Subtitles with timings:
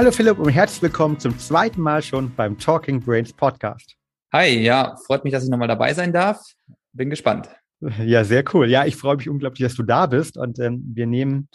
[0.00, 3.96] Hallo Philipp und herzlich willkommen zum zweiten Mal schon beim Talking Brains Podcast.
[4.32, 6.42] Hi, ja, freut mich, dass ich nochmal dabei sein darf.
[6.94, 7.50] Bin gespannt.
[8.02, 8.70] Ja, sehr cool.
[8.70, 11.50] Ja, ich freue mich unglaublich, dass du da bist und ähm, wir nehmen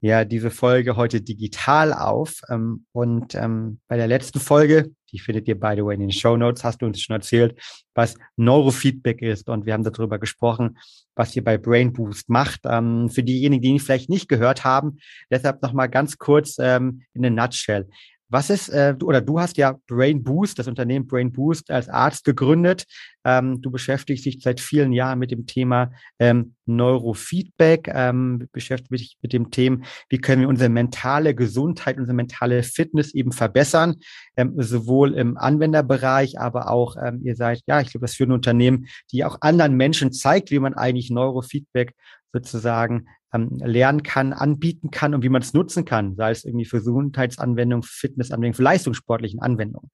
[0.00, 2.40] ja diese Folge heute digital auf.
[2.48, 6.12] Ähm, und ähm, bei der letzten Folge, die findet ihr by the way in den
[6.12, 7.58] Show Notes, hast du uns schon erzählt,
[7.94, 9.48] was Neurofeedback ist.
[9.48, 10.78] Und wir haben darüber gesprochen,
[11.14, 12.60] was ihr bei Brain Boost macht.
[12.64, 14.98] Ähm, für diejenigen, die ihn vielleicht nicht gehört haben,
[15.30, 17.88] deshalb nochmal ganz kurz ähm, in a nutshell.
[18.30, 21.88] Was ist, äh, du, oder du hast ja Brain Boost, das Unternehmen Brain Boost als
[21.88, 22.84] Arzt gegründet.
[23.24, 29.18] Ähm, du beschäftigst dich seit vielen Jahren mit dem Thema ähm, Neurofeedback, ähm, beschäftigst dich
[29.20, 33.96] mit dem Thema, wie können wir unsere mentale Gesundheit, unsere mentale Fitness eben verbessern,
[34.36, 38.32] ähm, sowohl im Anwenderbereich, aber auch, ähm, ihr seid, ja, ich glaube, das für ein
[38.32, 41.94] Unternehmen, die auch anderen Menschen zeigt, wie man eigentlich Neurofeedback
[42.32, 46.64] sozusagen ähm, lernen kann, anbieten kann und wie man es nutzen kann, sei es irgendwie
[46.64, 49.90] für Gesundheitsanwendungen, für für leistungssportlichen Anwendungen.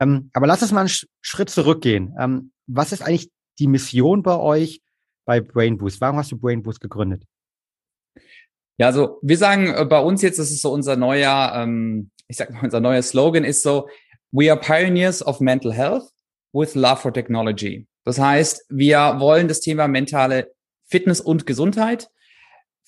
[0.00, 2.14] Ähm, aber lass uns mal einen Schritt zurückgehen.
[2.18, 4.80] Ähm, was ist eigentlich die Mission bei euch
[5.26, 6.00] bei Brain Boost?
[6.00, 7.24] Warum hast du Brain Boost gegründet?
[8.78, 12.38] Ja, also wir sagen äh, bei uns jetzt, das ist so unser neuer, ähm, ich
[12.38, 13.88] sag mal, unser neuer Slogan ist so,
[14.32, 16.10] we are pioneers of mental health
[16.52, 17.86] with love for technology.
[18.04, 20.50] Das heißt, wir wollen das Thema mentale
[20.86, 22.08] Fitness und Gesundheit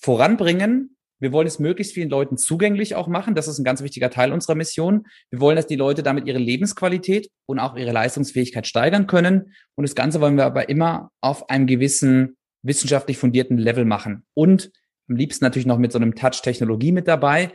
[0.03, 0.97] voranbringen.
[1.19, 3.35] Wir wollen es möglichst vielen Leuten zugänglich auch machen.
[3.35, 5.05] Das ist ein ganz wichtiger Teil unserer Mission.
[5.31, 9.53] Wir wollen, dass die Leute damit ihre Lebensqualität und auch ihre Leistungsfähigkeit steigern können.
[9.75, 14.25] Und das Ganze wollen wir aber immer auf einem gewissen wissenschaftlich fundierten Level machen.
[14.33, 14.71] Und
[15.07, 17.53] am liebsten natürlich noch mit so einem Touch Technologie mit dabei.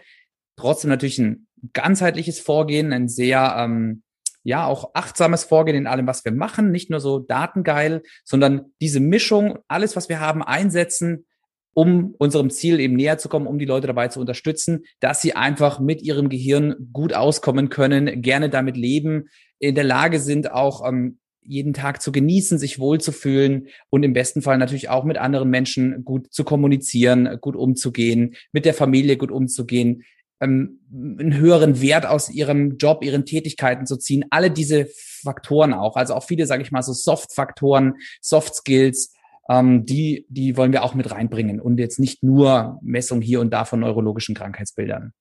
[0.57, 4.03] Trotzdem natürlich ein ganzheitliches Vorgehen, ein sehr ähm,
[4.43, 9.01] ja auch achtsames Vorgehen in allem, was wir machen, nicht nur so datengeil, sondern diese
[9.01, 11.27] Mischung, alles, was wir haben, einsetzen,
[11.75, 15.35] um unserem Ziel eben näher zu kommen, um die Leute dabei zu unterstützen, dass sie
[15.35, 19.29] einfach mit ihrem Gehirn gut auskommen können, gerne damit leben,
[19.59, 24.43] in der Lage sind, auch ähm, jeden Tag zu genießen, sich wohlzufühlen und im besten
[24.43, 29.31] Fall natürlich auch mit anderen Menschen gut zu kommunizieren, gut umzugehen, mit der Familie gut
[29.31, 30.05] umzugehen,
[30.41, 34.25] ähm, einen höheren Wert aus ihrem Job, ihren Tätigkeiten zu ziehen.
[34.31, 34.89] Alle diese
[35.23, 39.15] Faktoren auch, also auch viele, sage ich mal, so Soft-Faktoren, Soft-Skills,
[39.49, 43.51] ähm, die, die wollen wir auch mit reinbringen und jetzt nicht nur Messung hier und
[43.51, 45.13] da von neurologischen Krankheitsbildern.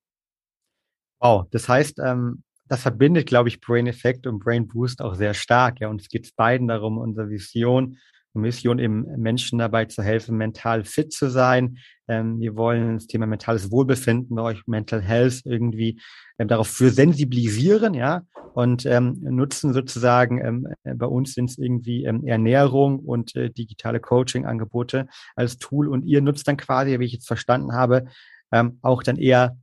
[1.19, 5.33] Wow, das heißt, ähm, das verbindet, glaube ich, Brain Effect und Brain Boost auch sehr
[5.33, 5.79] stark.
[5.79, 7.97] Ja, und es geht beiden darum, unsere Vision
[8.37, 11.77] Mission eben Menschen dabei zu helfen, mental fit zu sein.
[12.07, 15.99] Ähm, wir wollen das Thema mentales Wohlbefinden bei euch, Mental Health irgendwie
[16.39, 21.57] ähm, darauf für sensibilisieren, ja, und ähm, nutzen sozusagen, ähm, äh, bei uns sind es
[21.57, 27.05] irgendwie ähm, Ernährung und äh, digitale Coaching-Angebote als Tool und ihr nutzt dann quasi, wie
[27.05, 28.05] ich jetzt verstanden habe,
[28.51, 29.57] ähm, auch dann eher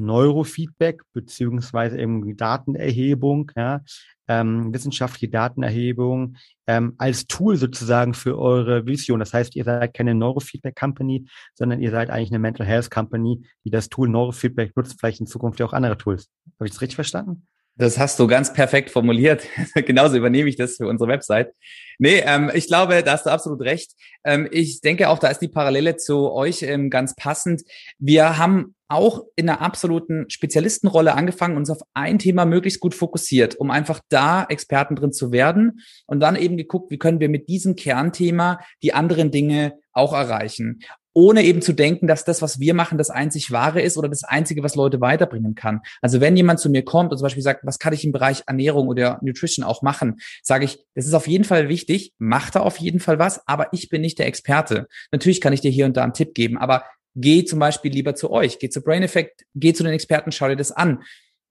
[0.00, 3.80] Neurofeedback beziehungsweise irgendwie Datenerhebung, ja,
[4.28, 6.36] ähm, wissenschaftliche Datenerhebung
[6.68, 9.18] ähm, als Tool sozusagen für eure Vision.
[9.18, 13.42] Das heißt, ihr seid keine Neurofeedback Company, sondern ihr seid eigentlich eine Mental Health Company,
[13.64, 16.28] die das Tool Neurofeedback nutzt, vielleicht in Zukunft ja auch andere Tools.
[16.58, 17.46] Habe ich das richtig verstanden?
[17.76, 19.46] Das hast du ganz perfekt formuliert.
[19.74, 21.52] Genauso übernehme ich das für unsere Website.
[21.98, 23.92] Nee, ähm, ich glaube, da hast du absolut recht.
[24.22, 27.62] Ähm, ich denke auch, da ist die Parallele zu euch ähm, ganz passend.
[27.98, 33.54] Wir haben auch in einer absoluten Spezialistenrolle angefangen, uns auf ein Thema möglichst gut fokussiert,
[33.54, 37.48] um einfach da Experten drin zu werden und dann eben geguckt, wie können wir mit
[37.48, 40.80] diesem Kernthema die anderen Dinge auch erreichen
[41.12, 44.22] ohne eben zu denken, dass das, was wir machen, das einzig wahre ist oder das
[44.22, 45.80] einzige, was Leute weiterbringen kann.
[46.00, 48.44] Also wenn jemand zu mir kommt und zum Beispiel sagt, was kann ich im Bereich
[48.46, 52.60] Ernährung oder Nutrition auch machen, sage ich, das ist auf jeden Fall wichtig, mach da
[52.60, 54.86] auf jeden Fall was, aber ich bin nicht der Experte.
[55.10, 56.84] Natürlich kann ich dir hier und da einen Tipp geben, aber
[57.20, 60.48] geh zum Beispiel lieber zu euch, geh zu Brain Effect, geh zu den Experten, schau
[60.48, 61.02] dir das an.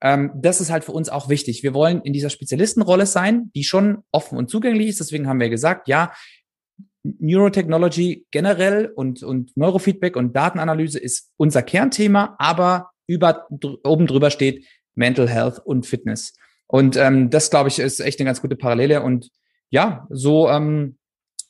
[0.02, 1.62] Ähm, das ist halt für uns auch wichtig.
[1.62, 5.00] Wir wollen in dieser Spezialistenrolle sein, die schon offen und zugänglich ist.
[5.00, 6.12] Deswegen haben wir gesagt, ja,
[7.02, 13.46] Neurotechnology generell und, und Neurofeedback und Datenanalyse ist unser Kernthema, aber über,
[13.84, 16.34] oben drüber steht Mental Health und Fitness.
[16.66, 19.02] Und ähm, das, glaube ich, ist echt eine ganz gute Parallele.
[19.02, 19.30] Und
[19.70, 20.98] ja, so, ähm,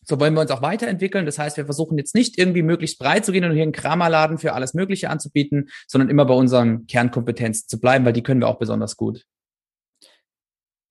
[0.02, 1.26] so wollen wir uns auch weiterentwickeln.
[1.26, 4.38] Das heißt, wir versuchen jetzt nicht irgendwie möglichst breit zu gehen und hier einen Kramerladen
[4.38, 8.48] für alles Mögliche anzubieten, sondern immer bei unseren Kernkompetenzen zu bleiben, weil die können wir
[8.48, 9.26] auch besonders gut.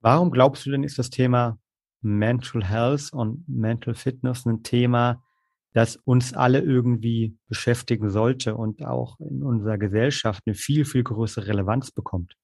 [0.01, 1.59] Warum glaubst du denn, ist das Thema
[2.01, 5.21] Mental Health und Mental Fitness ein Thema,
[5.73, 11.47] das uns alle irgendwie beschäftigen sollte und auch in unserer Gesellschaft eine viel, viel größere
[11.47, 12.35] Relevanz bekommt.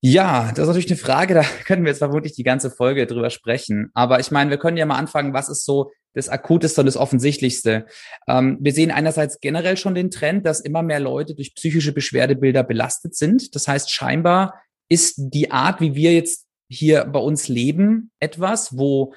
[0.00, 3.30] Ja, das ist natürlich eine Frage, da können wir jetzt vermutlich die ganze Folge drüber
[3.30, 3.90] sprechen.
[3.94, 6.96] Aber ich meine, wir können ja mal anfangen, was ist so das Akuteste und das
[6.96, 7.86] Offensichtlichste?
[8.26, 12.62] Ähm, wir sehen einerseits generell schon den Trend, dass immer mehr Leute durch psychische Beschwerdebilder
[12.62, 13.54] belastet sind.
[13.54, 14.54] Das heißt, scheinbar
[14.88, 19.14] ist die Art, wie wir jetzt hier bei uns leben, etwas, wo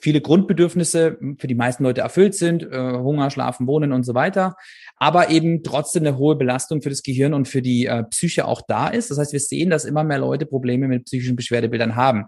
[0.00, 4.56] viele Grundbedürfnisse für die meisten Leute erfüllt sind, äh, Hunger, Schlafen, Wohnen und so weiter,
[4.96, 8.62] aber eben trotzdem eine hohe Belastung für das Gehirn und für die äh, Psyche auch
[8.66, 9.10] da ist.
[9.10, 12.26] Das heißt, wir sehen, dass immer mehr Leute Probleme mit psychischen Beschwerdebildern haben.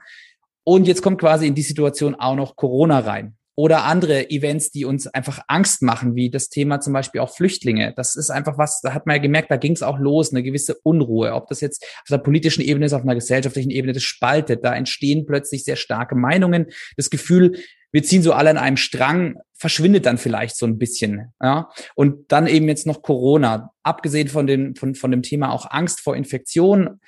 [0.64, 4.84] Und jetzt kommt quasi in die Situation auch noch Corona rein oder andere Events, die
[4.84, 7.94] uns einfach Angst machen, wie das Thema zum Beispiel auch Flüchtlinge.
[7.96, 10.42] Das ist einfach was, da hat man ja gemerkt, da ging es auch los, eine
[10.42, 11.32] gewisse Unruhe.
[11.32, 14.62] Ob das jetzt auf der politischen Ebene ist, auf einer gesellschaftlichen Ebene, das spaltet.
[14.62, 16.66] Da entstehen plötzlich sehr starke Meinungen.
[16.98, 17.56] Das Gefühl,
[17.92, 21.32] wir ziehen so alle an einem Strang, verschwindet dann vielleicht so ein bisschen.
[21.42, 21.70] Ja?
[21.94, 23.70] Und dann eben jetzt noch Corona.
[23.82, 27.00] Abgesehen von dem, von, von dem Thema auch Angst vor Infektion,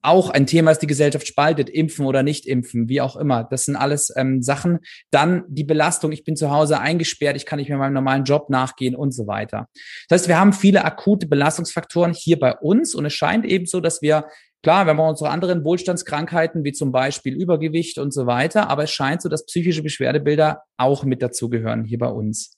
[0.00, 3.44] auch ein Thema ist, die Gesellschaft spaltet, impfen oder nicht impfen, wie auch immer.
[3.44, 4.78] Das sind alles ähm, Sachen.
[5.10, 8.48] Dann die Belastung, ich bin zu Hause eingesperrt, ich kann nicht mehr meinem normalen Job
[8.50, 9.68] nachgehen und so weiter.
[10.08, 13.80] Das heißt, wir haben viele akute Belastungsfaktoren hier bei uns und es scheint eben so,
[13.80, 14.26] dass wir
[14.64, 18.84] Klar, wir haben auch unsere anderen Wohlstandskrankheiten, wie zum Beispiel Übergewicht und so weiter, aber
[18.84, 22.56] es scheint so, dass psychische Beschwerdebilder auch mit dazugehören hier bei uns.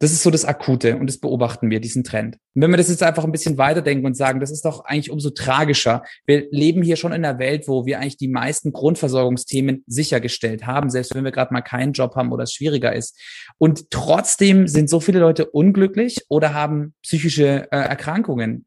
[0.00, 2.36] Das ist so das Akute und das beobachten wir, diesen Trend.
[2.54, 5.10] Und wenn wir das jetzt einfach ein bisschen weiterdenken und sagen, das ist doch eigentlich
[5.10, 6.02] umso tragischer.
[6.26, 10.90] Wir leben hier schon in einer Welt, wo wir eigentlich die meisten Grundversorgungsthemen sichergestellt haben,
[10.90, 13.18] selbst wenn wir gerade mal keinen Job haben oder es schwieriger ist.
[13.58, 18.66] Und trotzdem sind so viele Leute unglücklich oder haben psychische äh, Erkrankungen.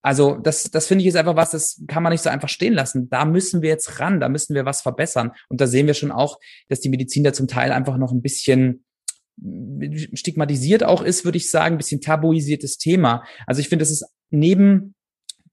[0.00, 2.72] Also das, das finde ich ist einfach was, das kann man nicht so einfach stehen
[2.72, 3.10] lassen.
[3.10, 5.32] Da müssen wir jetzt ran, da müssen wir was verbessern.
[5.48, 6.38] Und da sehen wir schon auch,
[6.68, 8.84] dass die Medizin da zum Teil einfach noch ein bisschen
[10.14, 13.24] stigmatisiert auch ist, würde ich sagen, ein bisschen tabuisiertes Thema.
[13.46, 14.94] Also ich finde, das ist neben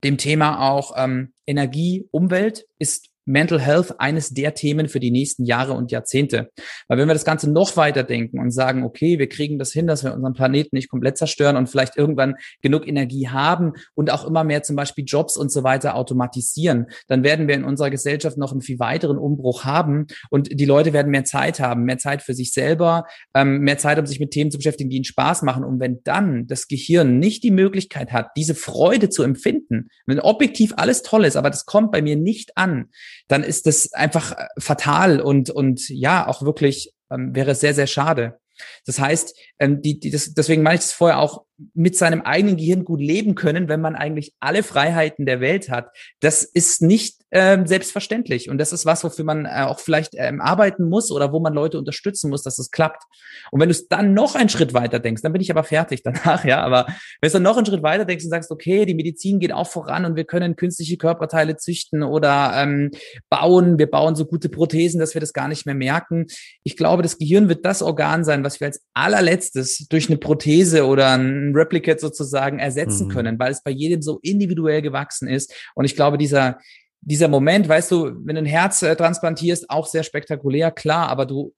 [0.04, 5.46] dem Thema auch ähm, Energie, Umwelt ist Mental Health eines der Themen für die nächsten
[5.46, 6.52] Jahre und Jahrzehnte.
[6.88, 9.88] Weil wenn wir das Ganze noch weiter denken und sagen, okay, wir kriegen das hin,
[9.88, 14.26] dass wir unseren Planeten nicht komplett zerstören und vielleicht irgendwann genug Energie haben und auch
[14.26, 18.38] immer mehr zum Beispiel Jobs und so weiter automatisieren, dann werden wir in unserer Gesellschaft
[18.38, 22.22] noch einen viel weiteren Umbruch haben und die Leute werden mehr Zeit haben, mehr Zeit
[22.22, 25.42] für sich selber, ähm, mehr Zeit, um sich mit Themen zu beschäftigen, die ihnen Spaß
[25.42, 25.64] machen.
[25.64, 30.74] Und wenn dann das Gehirn nicht die Möglichkeit hat, diese Freude zu empfinden, wenn objektiv
[30.78, 32.90] alles toll ist, aber das kommt bei mir nicht an,
[33.28, 37.88] dann ist das einfach äh, fatal und, und ja, auch wirklich ähm, wäre sehr, sehr
[37.88, 38.40] schade.
[38.86, 42.58] Das heißt, ähm, die, die, das, deswegen meine ich das vorher auch, mit seinem eigenen
[42.58, 45.90] Gehirn gut leben können, wenn man eigentlich alle Freiheiten der Welt hat.
[46.20, 48.50] Das ist nicht ähm, selbstverständlich.
[48.50, 51.54] Und das ist was, wofür man äh, auch vielleicht ähm, arbeiten muss oder wo man
[51.54, 53.04] Leute unterstützen muss, dass es klappt.
[53.52, 56.02] Und wenn du es dann noch einen Schritt weiter denkst, dann bin ich aber fertig
[56.02, 56.62] danach, ja.
[56.62, 56.86] Aber
[57.20, 59.68] wenn du dann noch einen Schritt weiter denkst und sagst, okay, die Medizin geht auch
[59.68, 62.92] voran und wir können künstliche Körperteile züchten oder ähm,
[63.30, 66.28] bauen, wir bauen so gute Prothesen, dass wir das gar nicht mehr merken.
[66.64, 70.86] Ich glaube, das Gehirn wird das Organ sein, was wir als allerletztes durch eine Prothese
[70.86, 73.12] oder ein Replicate sozusagen ersetzen mhm.
[73.12, 75.54] können, weil es bei jedem so individuell gewachsen ist.
[75.76, 76.60] Und ich glaube, dieser,
[77.06, 81.26] dieser Moment, weißt du, wenn du ein Herz äh, transplantierst, auch sehr spektakulär, klar, aber
[81.26, 81.54] du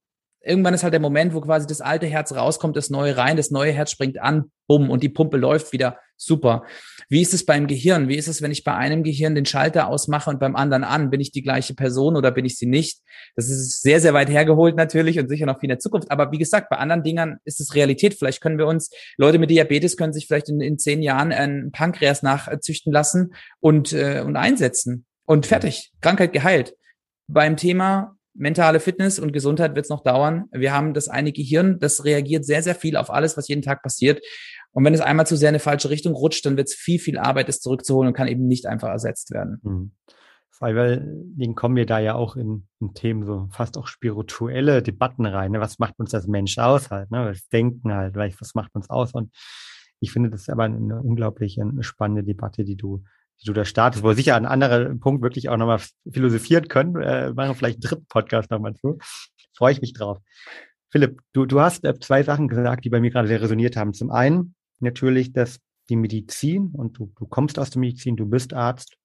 [0.48, 3.52] irgendwann ist halt der Moment, wo quasi das alte Herz rauskommt, das neue rein, das
[3.52, 5.98] neue Herz springt an, bumm, und die Pumpe läuft wieder.
[6.20, 6.64] Super.
[7.10, 8.08] Wie ist es beim Gehirn?
[8.08, 11.12] Wie ist es, wenn ich bei einem Gehirn den Schalter ausmache und beim anderen an?
[11.12, 13.02] Bin ich die gleiche Person oder bin ich sie nicht?
[13.36, 16.10] Das ist sehr, sehr weit hergeholt natürlich und sicher noch viel in der Zukunft.
[16.10, 18.16] Aber wie gesagt, bei anderen Dingern ist es Realität.
[18.16, 21.70] Vielleicht können wir uns, Leute mit Diabetes können sich vielleicht in, in zehn Jahren ein
[21.72, 25.07] Pankreas nachzüchten lassen und, äh, und einsetzen.
[25.28, 25.92] Und fertig.
[26.02, 26.74] Krankheit geheilt.
[27.28, 30.46] Beim Thema mentale Fitness und Gesundheit wird es noch dauern.
[30.52, 33.84] Wir haben das eine Gehirn, das reagiert sehr, sehr viel auf alles, was jeden Tag
[33.84, 34.24] passiert.
[34.72, 37.00] Und wenn es einmal zu sehr in eine falsche Richtung rutscht, dann wird es viel,
[37.00, 39.60] viel Arbeit, es zurückzuholen und kann eben nicht einfach ersetzt werden.
[39.64, 39.92] Mhm.
[40.60, 45.52] Allem kommen wir da ja auch in, in, Themen so fast auch spirituelle Debatten rein.
[45.52, 45.60] Ne?
[45.60, 47.12] Was macht uns als Mensch aus halt?
[47.12, 47.26] Ne?
[47.26, 49.14] Das Denken halt, was macht uns aus?
[49.14, 49.32] Und
[50.00, 53.04] ich finde, das aber eine unglaublich eine spannende Debatte, die du
[53.42, 56.96] die du da startest, wo wir sicher an anderen Punkt wirklich auch nochmal philosophieren können.
[57.02, 58.98] Äh, machen vielleicht einen dritten Podcast nochmal zu.
[59.54, 60.20] Freue ich mich drauf.
[60.90, 63.94] Philipp, du, du hast äh, zwei Sachen gesagt, die bei mir gerade sehr resoniert haben.
[63.94, 68.54] Zum einen natürlich, dass die Medizin, und du, du kommst aus der Medizin, du bist
[68.54, 68.98] Arzt,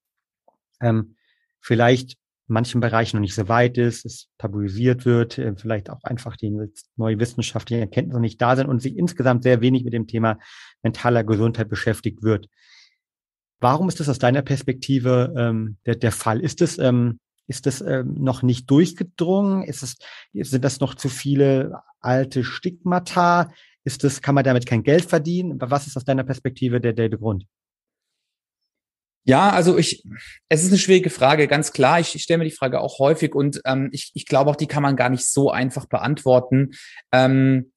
[0.81, 1.17] ähm,
[1.61, 2.12] vielleicht
[2.49, 6.37] in manchen Bereichen noch nicht so weit ist, es tabuisiert wird, äh, vielleicht auch einfach
[6.37, 6.51] die
[6.97, 10.39] neue wissenschaftliche Erkenntnisse nicht da sind und sich insgesamt sehr wenig mit dem Thema
[10.83, 12.49] mentaler Gesundheit beschäftigt wird.
[13.62, 16.40] Warum ist das aus deiner Perspektive ähm, der, der Fall?
[16.40, 19.62] Ist es ähm, ist das ähm, noch nicht durchgedrungen?
[19.64, 19.97] Ist es,
[20.33, 23.52] sind das noch zu viele alte Stigmata?
[23.85, 25.61] Ist das, kann man damit kein Geld verdienen?
[25.61, 27.45] Was ist aus deiner Perspektive der, der, Grund?
[29.25, 30.04] Ja, also ich,
[30.49, 32.00] es ist eine schwierige Frage, ganz klar.
[32.00, 34.66] Ich, ich stelle mir die Frage auch häufig und ähm, ich, ich glaube auch, die
[34.66, 36.71] kann man gar nicht so einfach beantworten.
[37.12, 37.72] Ähm,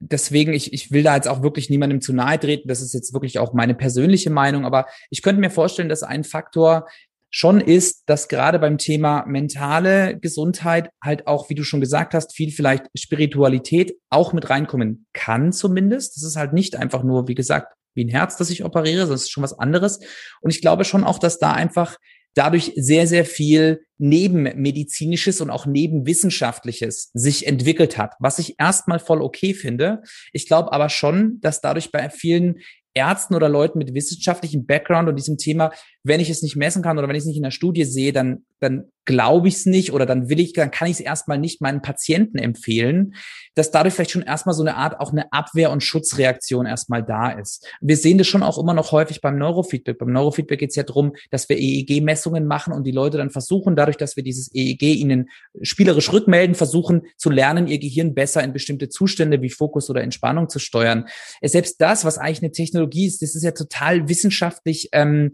[0.00, 2.68] deswegen, ich, ich will da jetzt auch wirklich niemandem zu nahe treten.
[2.68, 6.24] Das ist jetzt wirklich auch meine persönliche Meinung, aber ich könnte mir vorstellen, dass ein
[6.24, 6.86] Faktor
[7.30, 12.34] schon ist, dass gerade beim Thema mentale Gesundheit halt auch, wie du schon gesagt hast,
[12.34, 16.16] viel vielleicht Spiritualität auch mit reinkommen kann zumindest.
[16.16, 19.22] Das ist halt nicht einfach nur, wie gesagt, wie ein Herz, das ich operiere, das
[19.22, 20.00] ist schon was anderes.
[20.40, 21.96] Und ich glaube schon auch, dass da einfach
[22.38, 29.20] dadurch sehr, sehr viel nebenmedizinisches und auch nebenwissenschaftliches sich entwickelt hat, was ich erstmal voll
[29.22, 30.02] okay finde.
[30.32, 32.60] Ich glaube aber schon, dass dadurch bei vielen
[32.94, 35.72] Ärzten oder Leuten mit wissenschaftlichem Background und diesem Thema,
[36.08, 38.12] wenn ich es nicht messen kann oder wenn ich es nicht in der Studie sehe,
[38.12, 41.38] dann, dann glaube ich es nicht oder dann will ich, dann kann ich es erstmal
[41.38, 43.14] nicht meinen Patienten empfehlen,
[43.54, 47.30] dass dadurch vielleicht schon erstmal so eine Art auch eine Abwehr- und Schutzreaktion erstmal da
[47.30, 47.66] ist.
[47.80, 49.98] Wir sehen das schon auch immer noch häufig beim Neurofeedback.
[49.98, 53.76] Beim Neurofeedback geht es ja darum, dass wir EEG-Messungen machen und die Leute dann versuchen,
[53.76, 55.30] dadurch, dass wir dieses EEG ihnen
[55.62, 60.48] spielerisch rückmelden, versuchen zu lernen, ihr Gehirn besser in bestimmte Zustände wie Fokus oder Entspannung
[60.48, 61.06] zu steuern.
[61.42, 65.32] Selbst das, was eigentlich eine Technologie ist, das ist ja total wissenschaftlich ähm,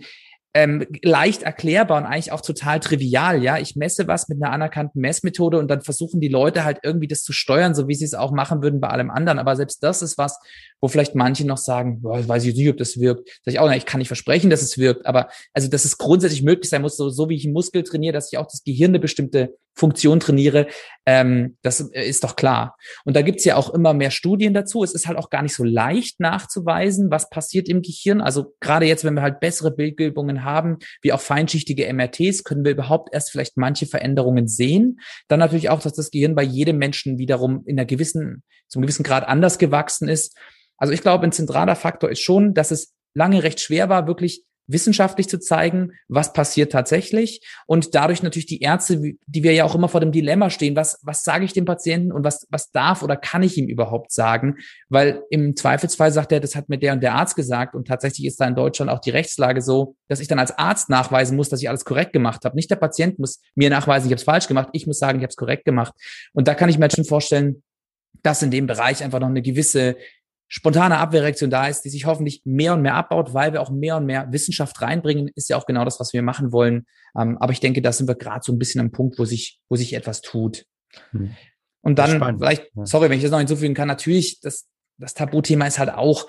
[0.56, 3.42] ähm, leicht erklärbar und eigentlich auch total trivial.
[3.42, 7.08] Ja, ich messe was mit einer anerkannten Messmethode und dann versuchen die Leute halt irgendwie
[7.08, 9.40] das zu steuern, so wie sie es auch machen würden bei allem anderen.
[9.40, 10.38] Aber selbst das ist was,
[10.80, 13.40] wo vielleicht manche noch sagen, boah, weiß ich nicht, ob das wirkt.
[13.42, 15.98] Sag ich auch, na, ich kann nicht versprechen, dass es wirkt, aber also, dass es
[15.98, 18.62] grundsätzlich möglich sein muss, so, so wie ich einen Muskel trainiere, dass ich auch das
[18.62, 20.68] Gehirn eine bestimmte Funktion trainiere,
[21.06, 22.76] ähm, das ist doch klar.
[23.04, 24.82] Und da gibt's ja auch immer mehr Studien dazu.
[24.84, 28.20] Es ist halt auch gar nicht so leicht nachzuweisen, was passiert im Gehirn.
[28.20, 32.72] Also gerade jetzt, wenn wir halt bessere Bildgebungen haben, wie auch feinschichtige MRTs, können wir
[32.72, 35.00] überhaupt erst vielleicht manche Veränderungen sehen.
[35.28, 39.02] Dann natürlich auch, dass das Gehirn bei jedem Menschen wiederum in einer gewissen, zum gewissen
[39.02, 40.36] Grad anders gewachsen ist.
[40.76, 44.44] Also ich glaube, ein zentraler Faktor ist schon, dass es lange recht schwer war, wirklich
[44.66, 47.40] wissenschaftlich zu zeigen, was passiert tatsächlich.
[47.66, 50.98] Und dadurch natürlich die Ärzte, die wir ja auch immer vor dem Dilemma stehen, was,
[51.02, 54.56] was sage ich dem Patienten und was, was darf oder kann ich ihm überhaupt sagen,
[54.88, 57.74] weil im Zweifelsfall sagt er, das hat mir der und der Arzt gesagt.
[57.74, 60.88] Und tatsächlich ist da in Deutschland auch die Rechtslage so, dass ich dann als Arzt
[60.88, 62.56] nachweisen muss, dass ich alles korrekt gemacht habe.
[62.56, 65.22] Nicht der Patient muss mir nachweisen, ich habe es falsch gemacht, ich muss sagen, ich
[65.22, 65.94] habe es korrekt gemacht.
[66.32, 67.62] Und da kann ich mir schon vorstellen,
[68.22, 69.96] dass in dem Bereich einfach noch eine gewisse
[70.54, 73.96] spontane Abwehrreaktion da ist, die sich hoffentlich mehr und mehr abbaut, weil wir auch mehr
[73.96, 76.86] und mehr Wissenschaft reinbringen, ist ja auch genau das, was wir machen wollen.
[77.18, 79.58] Ähm, aber ich denke, da sind wir gerade so ein bisschen am Punkt, wo sich,
[79.68, 80.64] wo sich etwas tut.
[81.10, 81.34] Hm.
[81.80, 85.80] Und dann vielleicht, sorry, wenn ich das noch hinzufügen kann, natürlich, das, das Tabuthema ist
[85.80, 86.28] halt auch,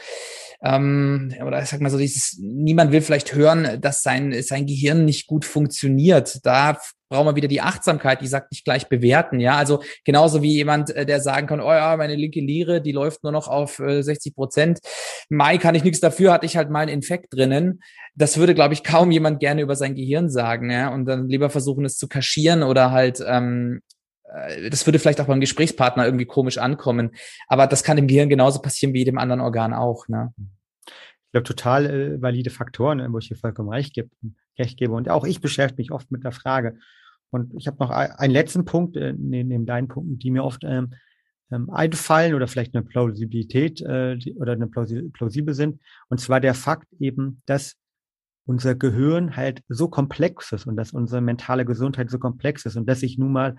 [0.63, 5.05] ähm, oder ich sag mal so, dieses, niemand will vielleicht hören, dass sein, sein Gehirn
[5.05, 6.39] nicht gut funktioniert.
[6.45, 6.77] Da
[7.09, 9.55] brauchen wir wieder die Achtsamkeit, die sagt nicht gleich bewerten, ja.
[9.55, 13.23] Also genauso wie jemand, äh, der sagen kann, oh ja, meine linke Lire, die läuft
[13.23, 14.79] nur noch auf äh, 60 Prozent.
[15.29, 17.81] Mai kann ich nichts dafür, hatte ich halt mal einen Infekt drinnen.
[18.15, 20.93] Das würde, glaube ich, kaum jemand gerne über sein Gehirn sagen, ja.
[20.93, 23.94] Und dann lieber versuchen, es zu kaschieren oder halt ähm, äh,
[24.69, 27.11] das würde vielleicht auch beim Gesprächspartner irgendwie komisch ankommen.
[27.47, 30.07] Aber das kann im Gehirn genauso passieren wie jedem anderen Organ auch.
[30.07, 30.33] Ne?
[30.87, 34.09] Ich glaube, total äh, valide Faktoren, wo ich hier vollkommen recht, gebe,
[34.57, 34.93] recht gebe.
[34.93, 36.77] Und auch ich beschäftige mich oft mit der Frage.
[37.29, 40.93] Und ich habe noch einen letzten Punkt, äh, neben deinen Punkten, die mir oft ähm,
[41.51, 45.79] ähm, einfallen oder vielleicht eine Plausibilität äh, oder eine plausi plausibel sind.
[46.09, 47.75] Und zwar der Fakt eben, dass
[48.45, 52.87] unser Gehirn halt so komplex ist und dass unsere mentale Gesundheit so komplex ist und
[52.87, 53.55] dass ich nun mal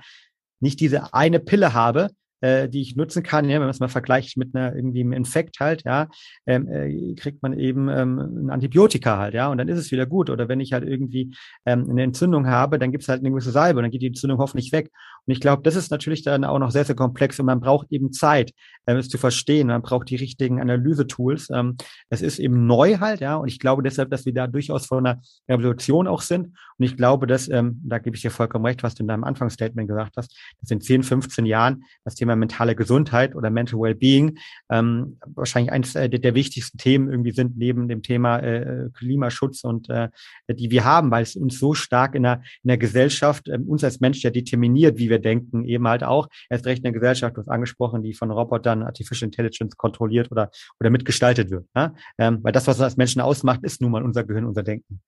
[0.60, 2.08] nicht diese eine Pille habe,
[2.40, 5.12] äh, die ich nutzen kann, ja, wenn man es mal vergleicht mit einer irgendwie einem
[5.12, 6.08] Infekt halt, ja,
[6.46, 10.06] ähm, äh, kriegt man eben ähm, ein Antibiotika halt, ja, und dann ist es wieder
[10.06, 10.30] gut.
[10.30, 11.34] Oder wenn ich halt irgendwie
[11.64, 14.08] ähm, eine Entzündung habe, dann gibt es halt eine gewisse Salbe und dann geht die
[14.08, 14.90] Entzündung hoffentlich weg.
[15.26, 17.87] Und ich glaube, das ist natürlich dann auch noch sehr, sehr komplex und man braucht
[17.90, 18.52] eben Zeit,
[18.87, 19.68] ähm, es zu verstehen.
[19.68, 21.49] Man braucht die richtigen Analysetools.
[21.50, 21.76] Ähm,
[22.11, 24.99] es ist eben neu halt, ja, und ich glaube deshalb, dass wir da durchaus vor
[24.99, 26.49] einer Revolution auch sind.
[26.78, 29.25] Und ich glaube, dass, ähm, da gebe ich dir vollkommen recht, was du in deinem
[29.25, 33.78] Anfangsstatement gesagt hast, dass in 10, 15 Jahren das Thema Thema mentale Gesundheit oder Mental
[33.78, 38.90] Wellbeing ähm, wahrscheinlich eines äh, der, der, wichtigsten Themen irgendwie sind neben dem Thema äh,
[38.95, 40.09] Klimaschutz und äh,
[40.49, 43.85] die wir haben, weil es uns so stark in der, in der Gesellschaft, äh, uns
[43.85, 46.28] als Mensch ja determiniert, wie wir denken, eben halt auch.
[46.50, 50.50] Erst recht in der Gesellschaft, du hast angesprochen, die von Robotern Artificial Intelligence kontrolliert oder,
[50.80, 51.66] oder mitgestaltet wird.
[51.75, 51.94] Ja?
[52.18, 55.00] Ähm, weil das, was uns als Menschen ausmacht, ist nun mal unser Gehirn, unser Denken.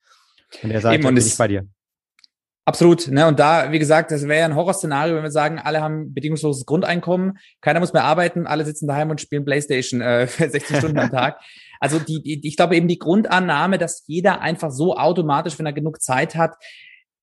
[0.61, 1.67] Von der Seite bin ich bei dir.
[2.69, 3.09] Absolut.
[3.09, 3.27] Ne?
[3.27, 6.67] Und da, wie gesagt, das wäre ja ein Horrorszenario, wenn wir sagen, alle haben bedingungsloses
[6.67, 10.99] Grundeinkommen, keiner muss mehr arbeiten, alle sitzen daheim und spielen Playstation äh, für 60 Stunden
[10.99, 11.41] am Tag.
[11.81, 15.73] Also die, die, ich glaube eben die Grundannahme, dass jeder einfach so automatisch, wenn er
[15.73, 16.57] genug Zeit hat,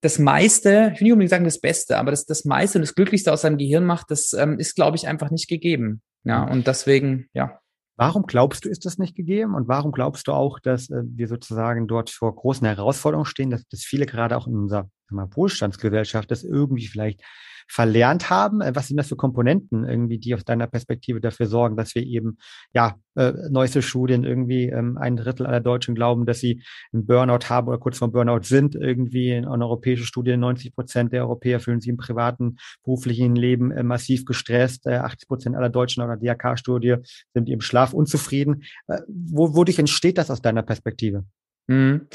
[0.05, 2.93] das meiste, ich will nicht unbedingt sagen das Beste, aber das, das meiste und das
[2.93, 6.01] Glücklichste aus seinem Gehirn macht, das ähm, ist, glaube ich, einfach nicht gegeben.
[6.23, 7.59] Ja, und deswegen, ja.
[7.97, 9.55] Warum glaubst du, ist das nicht gegeben?
[9.55, 13.67] Und warum glaubst du auch, dass äh, wir sozusagen dort vor großen Herausforderungen stehen, dass,
[13.67, 17.21] dass viele gerade auch in unserer Wohlstandsgesellschaft das irgendwie vielleicht
[17.67, 18.61] verlernt haben?
[18.61, 22.03] Äh, was sind das für Komponenten irgendwie, die aus deiner Perspektive dafür sorgen, dass wir
[22.03, 22.37] eben,
[22.73, 27.49] ja, äh, neueste Studien irgendwie ähm, ein Drittel aller Deutschen glauben, dass sie einen Burnout
[27.49, 28.75] haben oder kurz vor Burnout sind.
[28.75, 33.71] Irgendwie in einer europäischen Studie 90 Prozent der Europäer fühlen sich im privaten, beruflichen Leben
[33.71, 34.85] äh, massiv gestresst.
[34.85, 36.97] Äh, 80 Prozent aller Deutschen oder DRK-Studie
[37.33, 38.63] sind im Schlaf unzufrieden.
[38.87, 41.25] Äh, wo, wodurch entsteht das aus deiner Perspektive?
[41.67, 42.07] Mhm.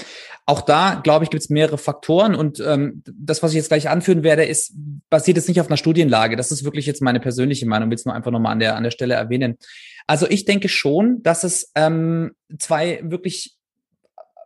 [0.46, 3.88] Auch da, glaube ich, gibt es mehrere Faktoren und ähm, das, was ich jetzt gleich
[3.88, 4.72] anführen werde, ist
[5.10, 6.36] basiert jetzt nicht auf einer Studienlage.
[6.36, 7.90] Das ist wirklich jetzt meine persönliche Meinung.
[7.90, 9.58] Will es nur einfach nochmal an der an der Stelle erwähnen.
[10.06, 13.56] Also ich denke schon, dass es ähm, zwei wirklich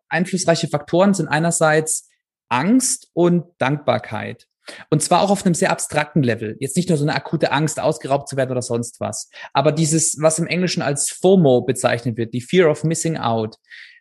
[0.08, 1.28] einflussreiche Faktoren sind.
[1.28, 2.08] Einerseits
[2.48, 4.46] Angst und Dankbarkeit.
[4.88, 6.56] Und zwar auch auf einem sehr abstrakten Level.
[6.60, 9.28] Jetzt nicht nur so eine akute Angst, ausgeraubt zu werden oder sonst was.
[9.52, 13.56] Aber dieses, was im Englischen als FOMO bezeichnet wird, die Fear of Missing Out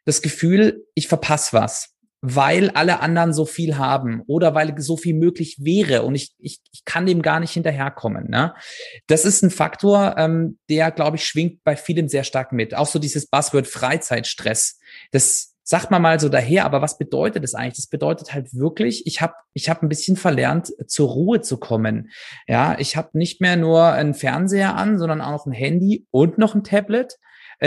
[0.05, 5.13] das Gefühl, ich verpasse was, weil alle anderen so viel haben oder weil so viel
[5.13, 8.29] möglich wäre und ich, ich, ich kann dem gar nicht hinterherkommen.
[8.29, 8.53] Ne?
[9.07, 12.75] Das ist ein Faktor, ähm, der, glaube ich, schwingt bei vielen sehr stark mit.
[12.75, 14.79] Auch so dieses Buzzword Freizeitstress.
[15.11, 17.75] Das sagt man mal so daher, aber was bedeutet das eigentlich?
[17.75, 22.09] Das bedeutet halt wirklich, ich habe ich hab ein bisschen verlernt, zur Ruhe zu kommen.
[22.47, 26.37] Ja, ich habe nicht mehr nur einen Fernseher an, sondern auch noch ein Handy und
[26.37, 27.17] noch ein Tablet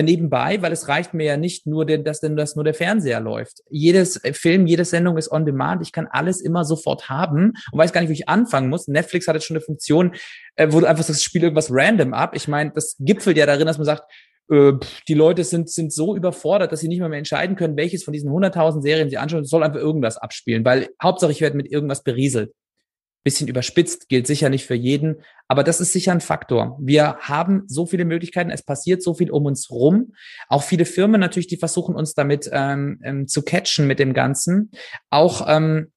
[0.02, 3.62] nebenbei, weil es reicht mir ja nicht nur, dass denn das nur der Fernseher läuft.
[3.70, 5.82] Jedes äh, Film, jede Sendung ist on demand.
[5.82, 8.88] Ich kann alles immer sofort haben und weiß gar nicht, wie ich anfangen muss.
[8.88, 10.14] Netflix hat jetzt schon eine Funktion,
[10.56, 12.34] äh, wo du einfach das Spiel irgendwas random ab.
[12.34, 14.04] Ich meine, das gipfelt ja darin, dass man sagt,
[14.50, 14.72] äh,
[15.08, 18.12] die Leute sind, sind so überfordert, dass sie nicht mehr, mehr entscheiden können, welches von
[18.12, 19.42] diesen 100.000 Serien sie anschauen.
[19.42, 22.52] Es soll einfach irgendwas abspielen, weil Hauptsache ich werde mit irgendwas berieselt
[23.26, 25.16] bisschen überspitzt, gilt sicher nicht für jeden,
[25.49, 26.78] aber das ist sicher ein Faktor.
[26.80, 30.12] Wir haben so viele Möglichkeiten, es passiert so viel um uns rum.
[30.49, 34.71] Auch viele Firmen natürlich, die versuchen uns damit ähm, ähm, zu catchen mit dem Ganzen.
[35.11, 35.88] Auch ähm,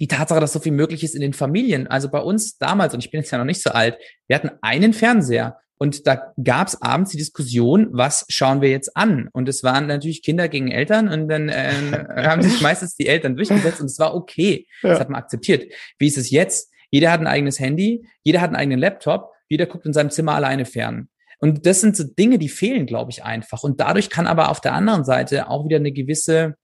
[0.00, 1.88] die Tatsache, dass so viel möglich ist in den Familien.
[1.88, 4.52] Also bei uns damals, und ich bin jetzt ja noch nicht so alt, wir hatten
[4.62, 5.58] einen Fernseher.
[5.76, 9.28] Und da gab es abends die Diskussion, was schauen wir jetzt an?
[9.32, 11.72] Und es waren natürlich Kinder gegen Eltern und dann äh,
[12.16, 14.68] haben sich meistens die Eltern durchgesetzt und es war okay.
[14.82, 14.90] Ja.
[14.90, 15.72] Das hat man akzeptiert.
[15.98, 16.71] Wie ist es jetzt?
[16.92, 20.34] Jeder hat ein eigenes Handy, jeder hat einen eigenen Laptop, jeder guckt in seinem Zimmer
[20.34, 21.08] alleine fern.
[21.40, 23.64] Und das sind so Dinge, die fehlen, glaube ich, einfach.
[23.64, 26.54] Und dadurch kann aber auf der anderen Seite auch wieder eine gewisse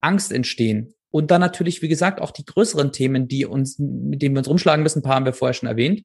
[0.00, 0.94] Angst entstehen.
[1.10, 4.48] Und dann natürlich, wie gesagt, auch die größeren Themen, die uns, mit denen wir uns
[4.48, 6.02] rumschlagen müssen, ein paar haben wir vorher schon erwähnt.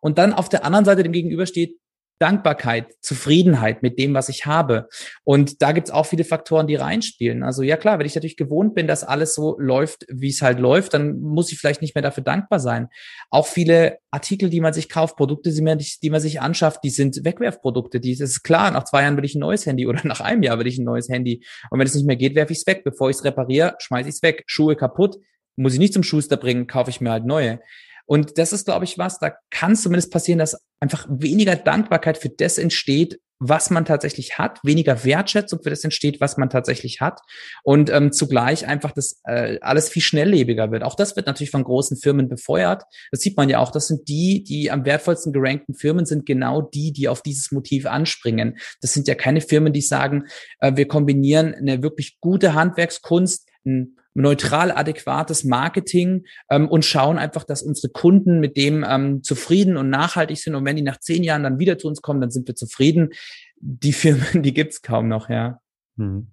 [0.00, 1.78] Und dann auf der anderen Seite dem gegenüber steht
[2.18, 4.88] Dankbarkeit, Zufriedenheit mit dem, was ich habe.
[5.24, 7.42] Und da gibt's auch viele Faktoren, die reinspielen.
[7.42, 10.60] Also ja klar, wenn ich natürlich gewohnt bin, dass alles so läuft, wie es halt
[10.60, 12.88] läuft, dann muss ich vielleicht nicht mehr dafür dankbar sein.
[13.30, 16.90] Auch viele Artikel, die man sich kauft, Produkte, die man, die man sich anschafft, die
[16.90, 17.98] sind Wegwerfprodukte.
[17.98, 20.42] Die, das ist klar, nach zwei Jahren will ich ein neues Handy oder nach einem
[20.42, 21.44] Jahr will ich ein neues Handy.
[21.70, 22.82] Und wenn es nicht mehr geht, werfe ich es weg.
[22.84, 24.44] Bevor ich es repariere, schmeiße ich es weg.
[24.46, 25.16] Schuhe kaputt,
[25.56, 27.60] muss ich nicht zum Schuster bringen, kaufe ich mir halt neue.
[28.06, 32.18] Und das ist, glaube ich, was, da kann es zumindest passieren, dass einfach weniger Dankbarkeit
[32.18, 37.00] für das entsteht, was man tatsächlich hat, weniger Wertschätzung für das entsteht, was man tatsächlich
[37.00, 37.20] hat
[37.64, 40.84] und ähm, zugleich einfach das äh, alles viel schnelllebiger wird.
[40.84, 42.84] Auch das wird natürlich von großen Firmen befeuert.
[43.10, 43.72] Das sieht man ja auch.
[43.72, 47.86] Das sind die, die am wertvollsten gerankten Firmen sind genau die, die auf dieses Motiv
[47.86, 48.58] anspringen.
[48.80, 50.26] Das sind ja keine Firmen, die sagen,
[50.60, 57.44] äh, wir kombinieren eine wirklich gute Handwerkskunst, ein neutral adäquates Marketing ähm, und schauen einfach,
[57.44, 60.54] dass unsere Kunden mit dem ähm, zufrieden und nachhaltig sind.
[60.54, 63.10] Und wenn die nach zehn Jahren dann wieder zu uns kommen, dann sind wir zufrieden.
[63.56, 65.60] Die Firmen, die gibt's kaum noch, ja.
[65.96, 66.32] Hm.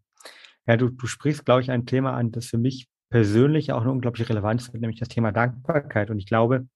[0.68, 3.92] Ja, du, du sprichst, glaube ich, ein Thema an, das für mich persönlich auch eine
[3.92, 6.12] unglaubliche Relevanz hat, nämlich das Thema Dankbarkeit.
[6.12, 6.68] Und ich glaube,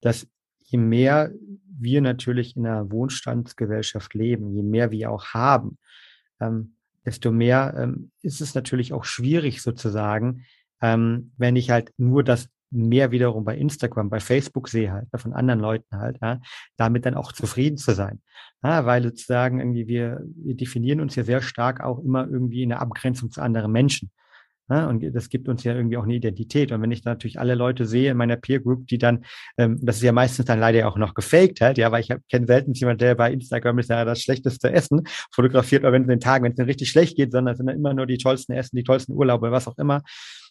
[0.00, 0.26] dass
[0.58, 1.30] je mehr
[1.78, 5.78] wir natürlich in einer Wohnstandsgesellschaft leben, je mehr wir auch haben,
[6.40, 6.76] ähm,
[7.10, 10.44] desto mehr ähm, ist es natürlich auch schwierig sozusagen,
[10.80, 15.32] ähm, wenn ich halt nur das mehr wiederum bei Instagram, bei Facebook sehe halt, von
[15.32, 16.40] anderen Leuten halt, ja,
[16.76, 18.20] damit dann auch zufrieden zu sein.
[18.62, 22.68] Ja, weil sozusagen irgendwie wir, wir definieren uns ja sehr stark auch immer irgendwie in
[22.68, 24.12] der Abgrenzung zu anderen Menschen.
[24.70, 26.70] Ja, und das gibt uns ja irgendwie auch eine Identität.
[26.70, 29.24] Und wenn ich da natürlich alle Leute sehe in meiner Peer Group, die dann,
[29.58, 32.46] ähm, das ist ja meistens dann leider auch noch gefaked halt, ja, weil ich kenne
[32.46, 35.02] selten jemand, der bei Instagram ist ja das schlechteste Essen
[35.32, 37.66] fotografiert, aber wenn es den Tagen, wenn es dann richtig schlecht geht, sondern es sind
[37.66, 40.02] dann immer nur die tollsten Essen, die tollsten Urlaube, was auch immer.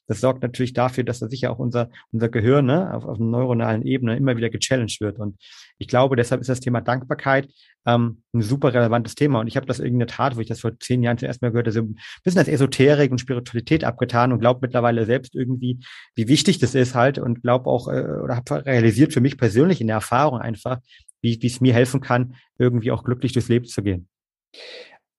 [0.09, 3.29] Das sorgt natürlich dafür, dass da sicher auch unser, unser Gehirn ne, auf, auf einer
[3.29, 5.19] neuronalen Ebene immer wieder gechallenged wird.
[5.19, 5.37] Und
[5.77, 7.47] ich glaube, deshalb ist das Thema Dankbarkeit
[7.85, 9.39] ähm, ein super relevantes Thema.
[9.39, 11.51] Und ich habe das in der Tat, wo ich das vor zehn Jahren zuerst mal
[11.51, 15.79] gehört habe, so ein bisschen als Esoterik und Spiritualität abgetan und glaube mittlerweile selbst irgendwie,
[16.15, 19.79] wie wichtig das ist halt und glaube auch äh, oder habe realisiert für mich persönlich
[19.79, 20.79] in der Erfahrung einfach,
[21.21, 24.07] wie es mir helfen kann, irgendwie auch glücklich durchs Leben zu gehen.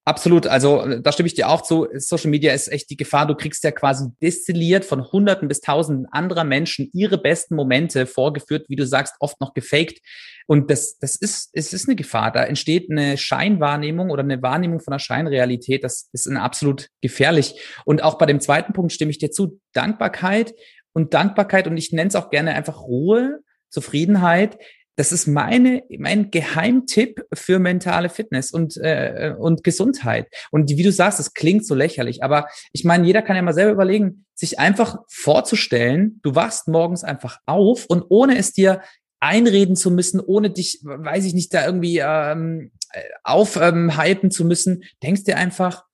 [0.03, 1.87] Absolut, also da stimme ich dir auch zu.
[1.93, 3.27] Social Media ist echt die Gefahr.
[3.27, 8.65] Du kriegst ja quasi destilliert von Hunderten bis Tausenden anderer Menschen ihre besten Momente vorgeführt,
[8.67, 9.99] wie du sagst, oft noch gefaked.
[10.47, 12.31] Und das, das ist, es ist eine Gefahr.
[12.31, 15.83] Da entsteht eine Scheinwahrnehmung oder eine Wahrnehmung von einer Scheinrealität.
[15.83, 17.61] Das ist absolut gefährlich.
[17.85, 19.59] Und auch bei dem zweiten Punkt stimme ich dir zu.
[19.73, 20.55] Dankbarkeit
[20.93, 24.57] und Dankbarkeit und ich nenne es auch gerne einfach Ruhe, Zufriedenheit
[24.95, 30.27] das ist meine, mein Geheimtipp für mentale Fitness und, äh, und Gesundheit.
[30.51, 33.53] Und wie du sagst, es klingt so lächerlich, aber ich meine, jeder kann ja mal
[33.53, 38.81] selber überlegen, sich einfach vorzustellen, du wachst morgens einfach auf und ohne es dir
[39.19, 42.71] einreden zu müssen, ohne dich, weiß ich nicht, da irgendwie ähm,
[43.23, 43.91] aufhypen
[44.23, 45.85] ähm, zu müssen, denkst dir einfach,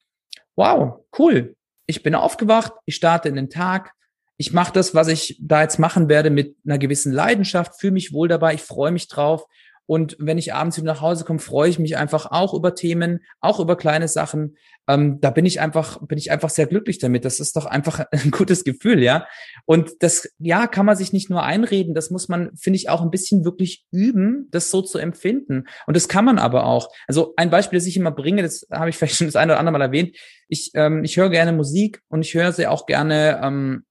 [0.55, 1.55] wow, cool,
[1.85, 3.93] ich bin aufgewacht, ich starte in den Tag,
[4.37, 8.13] ich mache das, was ich da jetzt machen werde, mit einer gewissen Leidenschaft, fühle mich
[8.13, 9.45] wohl dabei, ich freue mich drauf.
[9.87, 13.21] Und wenn ich abends wieder nach Hause komme, freue ich mich einfach auch über Themen,
[13.39, 14.57] auch über kleine Sachen.
[14.85, 17.23] Ähm, da bin ich einfach, bin ich einfach sehr glücklich damit.
[17.23, 19.25] Das ist doch einfach ein gutes Gefühl, ja.
[19.65, 21.95] Und das, ja, kann man sich nicht nur einreden.
[21.95, 25.63] Das muss man, finde ich, auch ein bisschen wirklich üben, das so zu empfinden.
[25.87, 26.89] Und das kann man aber auch.
[27.07, 29.59] Also ein Beispiel, das ich immer bringe, das habe ich vielleicht schon das eine oder
[29.59, 30.17] andere Mal erwähnt.
[30.49, 33.85] Ich, ähm, ich höre gerne Musik und ich höre sie auch gerne ähm,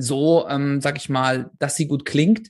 [0.00, 2.48] so, ähm, sag ich mal, dass sie gut klingt.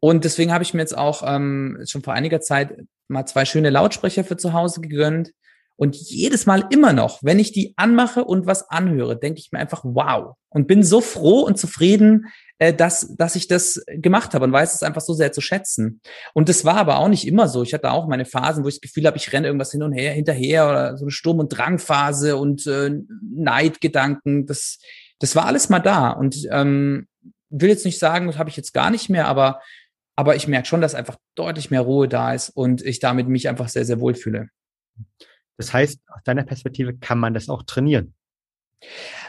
[0.00, 2.74] Und deswegen habe ich mir jetzt auch ähm, schon vor einiger Zeit
[3.08, 5.32] mal zwei schöne Lautsprecher für zu Hause gegönnt.
[5.76, 9.58] Und jedes Mal immer noch, wenn ich die anmache und was anhöre, denke ich mir
[9.58, 10.36] einfach, wow.
[10.50, 12.26] Und bin so froh und zufrieden,
[12.58, 16.00] äh, dass, dass ich das gemacht habe und weiß es einfach so sehr zu schätzen.
[16.32, 17.64] Und das war aber auch nicht immer so.
[17.64, 19.92] Ich hatte auch meine Phasen, wo ich das Gefühl habe, ich renne irgendwas hin und
[19.92, 24.46] her, hinterher oder so eine Sturm- und Drangphase und äh, Neidgedanken.
[24.46, 24.78] Das,
[25.18, 26.10] das war alles mal da.
[26.10, 27.06] Und ähm,
[27.50, 29.60] will jetzt nicht sagen, das habe ich jetzt gar nicht mehr, aber,
[30.16, 33.48] aber ich merke schon, dass einfach deutlich mehr Ruhe da ist und ich damit mich
[33.48, 34.48] einfach sehr, sehr wohl fühle.
[35.56, 38.14] Das heißt, aus deiner Perspektive kann man das auch trainieren.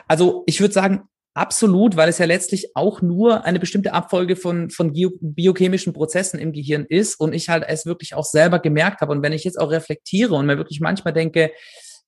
[0.07, 4.69] Also ich würde sagen, absolut, weil es ja letztlich auch nur eine bestimmte Abfolge von,
[4.69, 9.11] von biochemischen Prozessen im Gehirn ist und ich halt es wirklich auch selber gemerkt habe.
[9.11, 11.51] Und wenn ich jetzt auch reflektiere und mir wirklich manchmal denke,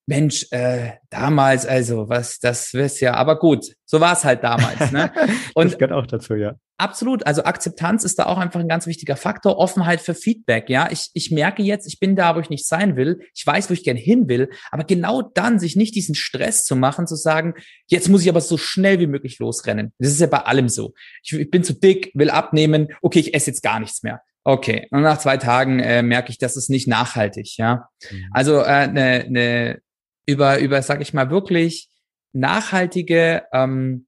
[0.10, 4.91] Mensch, äh, damals, also was, das wirst ja, aber gut, so war es halt damals.
[4.93, 5.12] Ne?
[5.54, 6.56] Und das gehört auch dazu, ja.
[6.78, 10.88] Absolut, also Akzeptanz ist da auch einfach ein ganz wichtiger Faktor, Offenheit für Feedback, ja.
[10.91, 13.74] Ich, ich merke jetzt, ich bin da, wo ich nicht sein will, ich weiß, wo
[13.74, 17.56] ich gern hin will, aber genau dann sich nicht diesen Stress zu machen, zu sagen,
[17.88, 19.91] jetzt muss ich aber so schnell wie möglich losrennen.
[20.00, 20.93] Das ist ja bei allem so.
[21.22, 24.22] Ich, ich bin zu dick, will abnehmen, okay, ich esse jetzt gar nichts mehr.
[24.46, 27.89] Okay, und nach zwei Tagen äh, merke ich, das ist nicht nachhaltig, ja.
[28.10, 28.26] Mhm.
[28.32, 29.82] Also äh, ne, ne
[30.28, 31.90] über, über, sag ich mal, wirklich
[32.34, 34.07] nachhaltige ähm,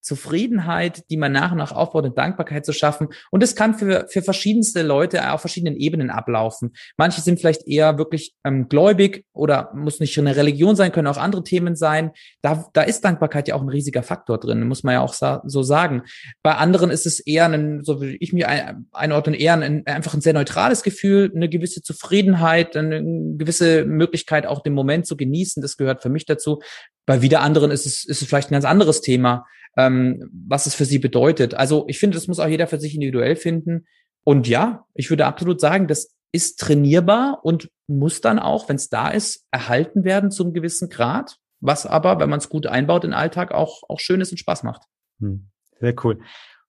[0.00, 3.08] Zufriedenheit, die man nach und nach aufbaut und Dankbarkeit zu schaffen.
[3.30, 6.72] Und das kann für, für verschiedenste Leute auf verschiedenen Ebenen ablaufen.
[6.96, 11.16] Manche sind vielleicht eher wirklich ähm, gläubig oder muss nicht eine Religion sein, können auch
[11.16, 12.12] andere Themen sein.
[12.42, 15.62] Da, da ist Dankbarkeit ja auch ein riesiger Faktor drin, muss man ja auch so
[15.62, 16.02] sagen.
[16.42, 20.14] Bei anderen ist es eher ein, so würde ich mir ein, einordnen, eher ein, einfach
[20.14, 23.02] ein sehr neutrales Gefühl, eine gewisse Zufriedenheit, eine
[23.36, 25.60] gewisse Möglichkeit auch den Moment zu genießen.
[25.60, 26.60] Das gehört für mich dazu.
[27.06, 30.74] Bei wieder anderen ist es, ist es vielleicht ein ganz anderes Thema ähm, was es
[30.74, 31.54] für sie bedeutet.
[31.54, 33.86] Also ich finde, das muss auch jeder für sich individuell finden.
[34.24, 38.88] Und ja, ich würde absolut sagen, das ist trainierbar und muss dann auch, wenn es
[38.88, 43.04] da ist, erhalten werden zu einem gewissen Grad, was aber, wenn man es gut einbaut
[43.04, 44.82] in den Alltag, auch, auch schön ist und Spaß macht.
[45.20, 45.48] Hm,
[45.80, 46.20] sehr cool.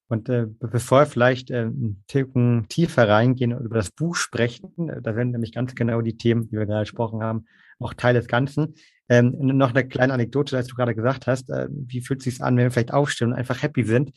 [0.07, 4.89] Und äh, bevor wir vielleicht äh, einen Ticken tiefer reingehen und über das Buch sprechen,
[4.89, 7.45] äh, da werden nämlich ganz genau die Themen, die wir gerade gesprochen haben,
[7.79, 8.73] auch Teil des Ganzen.
[9.09, 12.43] Ähm, noch eine kleine Anekdote, als du gerade gesagt hast, äh, wie fühlt es sich
[12.43, 14.11] an, wenn wir vielleicht aufstehen und einfach happy sind?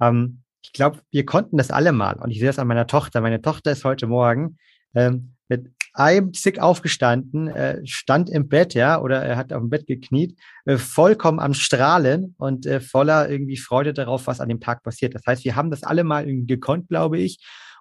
[0.00, 2.16] Ähm, ich glaube, wir konnten das alle mal.
[2.16, 3.20] Und ich sehe das an meiner Tochter.
[3.20, 4.58] Meine Tochter ist heute Morgen
[4.94, 9.70] ähm, mit einem Zick aufgestanden, äh, stand im Bett, ja, oder er hat auf dem
[9.70, 14.60] Bett gekniet, äh, vollkommen am Strahlen und äh, voller irgendwie Freude darauf, was an dem
[14.60, 15.14] Tag passiert.
[15.14, 17.38] Das heißt, wir haben das alle mal gekonnt, glaube ich.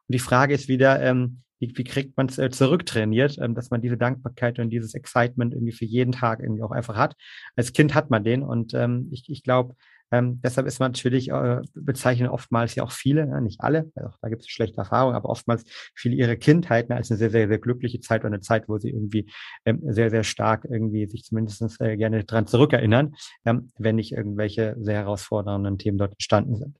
[0.07, 3.69] Und die Frage ist wieder, ähm, wie, wie kriegt man es äh, zurücktrainiert, ähm, dass
[3.69, 7.15] man diese Dankbarkeit und dieses Excitement irgendwie für jeden Tag irgendwie auch einfach hat.
[7.55, 9.75] Als Kind hat man den und ähm, ich, ich glaube,
[10.11, 14.09] ähm, deshalb ist man natürlich, äh, bezeichnen oftmals ja auch viele, ne, nicht alle, also
[14.21, 17.47] da gibt es schlechte Erfahrungen, aber oftmals viele ihre Kindheit ne, als eine sehr, sehr,
[17.47, 19.29] sehr glückliche Zeit und eine Zeit, wo sie irgendwie
[19.65, 23.13] ähm, sehr, sehr stark irgendwie sich zumindest äh, gerne dran zurückerinnern,
[23.45, 26.77] ähm, wenn nicht irgendwelche sehr herausfordernden Themen dort entstanden sind.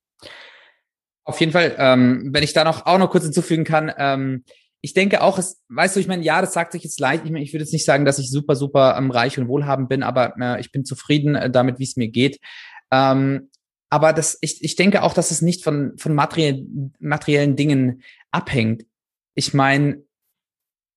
[1.24, 4.44] Auf jeden Fall, ähm, wenn ich da noch auch noch kurz hinzufügen kann, ähm,
[4.82, 7.26] ich denke auch, es, weißt du, ich meine, ja, das sagt sich jetzt leicht.
[7.26, 9.89] Ich, meine, ich würde jetzt nicht sagen, dass ich super, super ähm, reich und wohlhabend
[9.89, 12.39] bin, aber äh, ich bin zufrieden äh, damit, wie es mir geht.
[12.92, 13.50] Ähm,
[13.89, 18.86] aber das, ich, ich denke auch, dass es nicht von, von materiellen, materiellen Dingen abhängt.
[19.36, 20.04] Ich meine,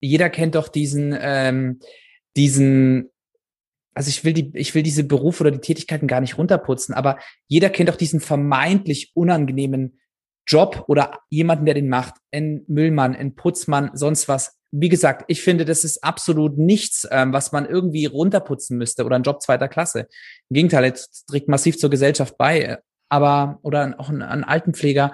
[0.01, 1.81] jeder kennt doch diesen, ähm,
[2.37, 3.11] diesen,
[3.95, 7.19] also ich will die, ich will diese Berufe oder die Tätigkeiten gar nicht runterputzen, aber
[7.49, 9.99] jeder kennt auch diesen vermeintlich unangenehmen
[10.47, 14.59] Job oder jemanden, der den macht, ein Müllmann, ein Putzmann, sonst was.
[14.71, 19.17] Wie gesagt, ich finde, das ist absolut nichts, ähm, was man irgendwie runterputzen müsste oder
[19.17, 20.09] ein Job zweiter Klasse.
[20.49, 22.79] Im Gegenteil, es trägt massiv zur Gesellschaft bei.
[23.11, 25.13] Aber, oder auch ein, ein Altenpfleger,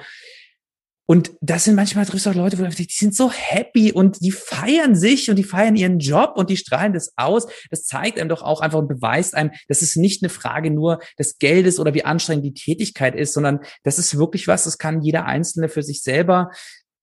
[1.10, 4.94] und das sind manchmal triffst du auch Leute, die sind so happy und die feiern
[4.94, 7.46] sich und die feiern ihren Job und die strahlen das aus.
[7.70, 10.98] Das zeigt einem doch auch einfach und beweist einem, dass es nicht eine Frage nur
[11.18, 15.00] des Geldes oder wie anstrengend die Tätigkeit ist, sondern das ist wirklich was, das kann
[15.00, 16.50] jeder Einzelne für sich selber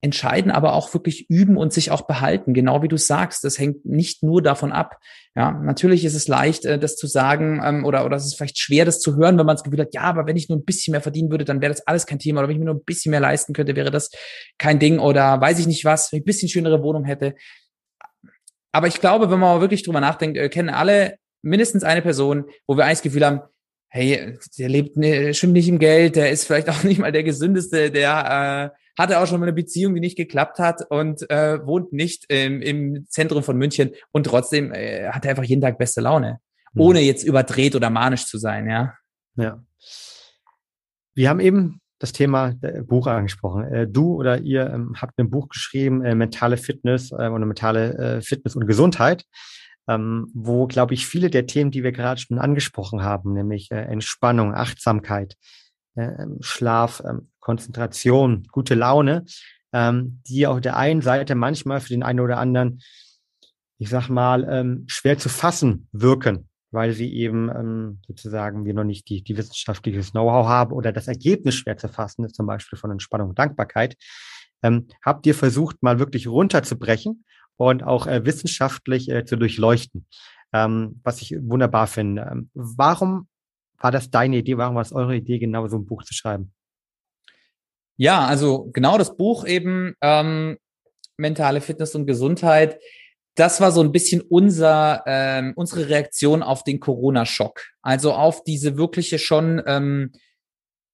[0.02, 2.54] entscheiden, aber auch wirklich üben und sich auch behalten.
[2.54, 4.98] Genau wie du sagst, das hängt nicht nur davon ab.
[5.34, 8.58] Ja, natürlich ist es leicht, äh, das zu sagen, ähm, oder, oder es ist vielleicht
[8.58, 10.64] schwer, das zu hören, wenn man das Gefühl hat, ja, aber wenn ich nur ein
[10.64, 12.40] bisschen mehr verdienen würde, dann wäre das alles kein Thema.
[12.40, 14.10] Oder wenn ich mir nur ein bisschen mehr leisten könnte, wäre das
[14.58, 14.98] kein Ding.
[14.98, 17.34] Oder weiß ich nicht was, wenn ich ein bisschen schönere Wohnung hätte.
[18.72, 22.76] Aber ich glaube, wenn man wirklich drüber nachdenkt, äh, kennen alle mindestens eine Person, wo
[22.76, 23.40] wir eigentlich Gefühl haben,
[23.88, 27.22] hey, der lebt ne, stimmt nicht im Geld, der ist vielleicht auch nicht mal der
[27.22, 31.64] gesündeste, der äh, hatte auch schon mal eine Beziehung, die nicht geklappt hat und äh,
[31.66, 35.78] wohnt nicht im, im Zentrum von München und trotzdem äh, hat er einfach jeden Tag
[35.78, 36.40] beste Laune,
[36.72, 36.80] mhm.
[36.80, 38.94] ohne jetzt überdreht oder manisch zu sein, ja.
[39.36, 39.62] Ja.
[41.14, 42.54] Wir haben eben das Thema
[42.86, 43.64] Buch angesprochen.
[43.64, 47.94] Äh, du oder ihr ähm, habt ein Buch geschrieben, äh, mentale Fitness äh, oder mentale
[47.98, 49.24] äh, Fitness und Gesundheit,
[49.88, 53.76] ähm, wo, glaube ich, viele der Themen, die wir gerade schon angesprochen haben, nämlich äh,
[53.76, 55.36] Entspannung, Achtsamkeit,
[55.94, 59.24] äh, Schlaf, ähm, Konzentration, gute Laune,
[59.72, 62.82] ähm, die auf der einen Seite manchmal für den einen oder anderen,
[63.78, 68.82] ich sag mal, ähm, schwer zu fassen wirken, weil sie eben ähm, sozusagen wir noch
[68.82, 72.80] nicht die, die wissenschaftliches Know-how haben oder das Ergebnis schwer zu fassen ist, zum Beispiel
[72.80, 73.94] von Entspannung und Dankbarkeit.
[74.64, 77.24] Ähm, habt ihr versucht, mal wirklich runterzubrechen
[77.56, 80.08] und auch äh, wissenschaftlich äh, zu durchleuchten,
[80.52, 82.28] ähm, was ich wunderbar finde.
[82.28, 83.28] Ähm, warum
[83.78, 84.56] war das deine Idee?
[84.56, 86.52] Warum war es eure Idee, genau so ein Buch zu schreiben?
[87.96, 90.58] Ja, also genau das Buch eben, ähm,
[91.16, 92.78] mentale Fitness und Gesundheit.
[93.36, 97.62] Das war so ein bisschen unser, ähm, unsere Reaktion auf den Corona-Schock.
[97.82, 100.12] Also auf diese wirkliche schon, ähm,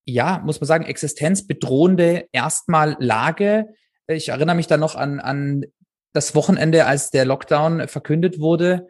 [0.05, 3.67] ja, muss man sagen, existenzbedrohende erstmal Lage.
[4.07, 5.65] Ich erinnere mich da noch an, an
[6.13, 8.87] das Wochenende, als der Lockdown verkündet wurde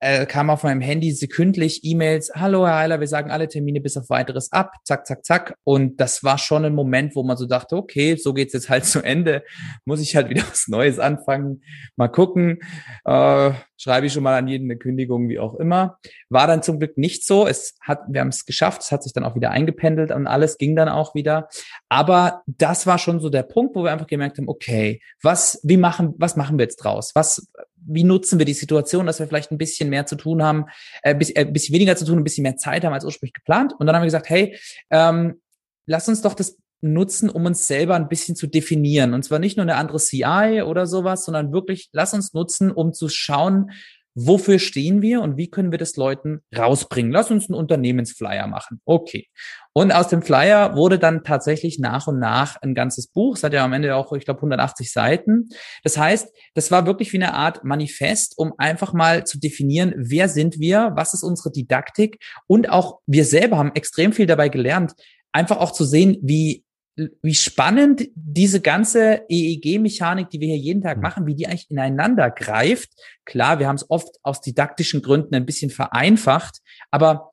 [0.00, 3.96] äh, kam auf meinem Handy sekündlich E-Mails, hallo Herr Heiler, wir sagen alle Termine bis
[3.96, 5.54] auf weiteres ab, zack, zack, zack.
[5.62, 8.84] Und das war schon ein Moment, wo man so dachte, okay, so geht's jetzt halt
[8.86, 9.44] zu Ende,
[9.84, 11.62] muss ich halt wieder was Neues anfangen,
[11.96, 12.60] mal gucken,
[13.04, 15.98] äh, schreibe ich schon mal an jeden eine Kündigung, wie auch immer.
[16.28, 17.46] War dann zum Glück nicht so.
[17.46, 20.58] Es hat, wir haben es geschafft, es hat sich dann auch wieder eingependelt und alles
[20.58, 21.48] ging dann auch wieder.
[21.88, 25.78] Aber das war schon so der Punkt, wo wir einfach gemerkt haben, okay, was, wie
[25.78, 27.12] machen, was machen wir jetzt draus?
[27.14, 30.66] Was, wie nutzen wir die Situation, dass wir vielleicht ein bisschen mehr zu tun haben,
[31.02, 33.72] äh, bisschen, äh, bisschen weniger zu tun, ein bisschen mehr Zeit haben als ursprünglich geplant.
[33.78, 34.58] Und dann haben wir gesagt, hey,
[34.90, 35.40] ähm,
[35.86, 39.14] lass uns doch das nutzen, um uns selber ein bisschen zu definieren.
[39.14, 42.92] Und zwar nicht nur eine andere CI oder sowas, sondern wirklich, lass uns nutzen, um
[42.92, 43.70] zu schauen,
[44.14, 47.12] Wofür stehen wir und wie können wir das Leuten rausbringen?
[47.12, 48.80] Lass uns einen Unternehmensflyer machen.
[48.84, 49.28] Okay.
[49.72, 53.36] Und aus dem Flyer wurde dann tatsächlich nach und nach ein ganzes Buch.
[53.36, 55.48] Es hat ja am Ende auch, ich glaube, 180 Seiten.
[55.84, 60.28] Das heißt, das war wirklich wie eine Art Manifest, um einfach mal zu definieren, wer
[60.28, 64.92] sind wir, was ist unsere Didaktik und auch wir selber haben extrem viel dabei gelernt,
[65.32, 66.64] einfach auch zu sehen, wie
[66.96, 71.02] wie spannend diese ganze EEG-Mechanik, die wir hier jeden Tag hm.
[71.02, 72.90] machen, wie die eigentlich ineinander greift.
[73.24, 77.32] Klar, wir haben es oft aus didaktischen Gründen ein bisschen vereinfacht, aber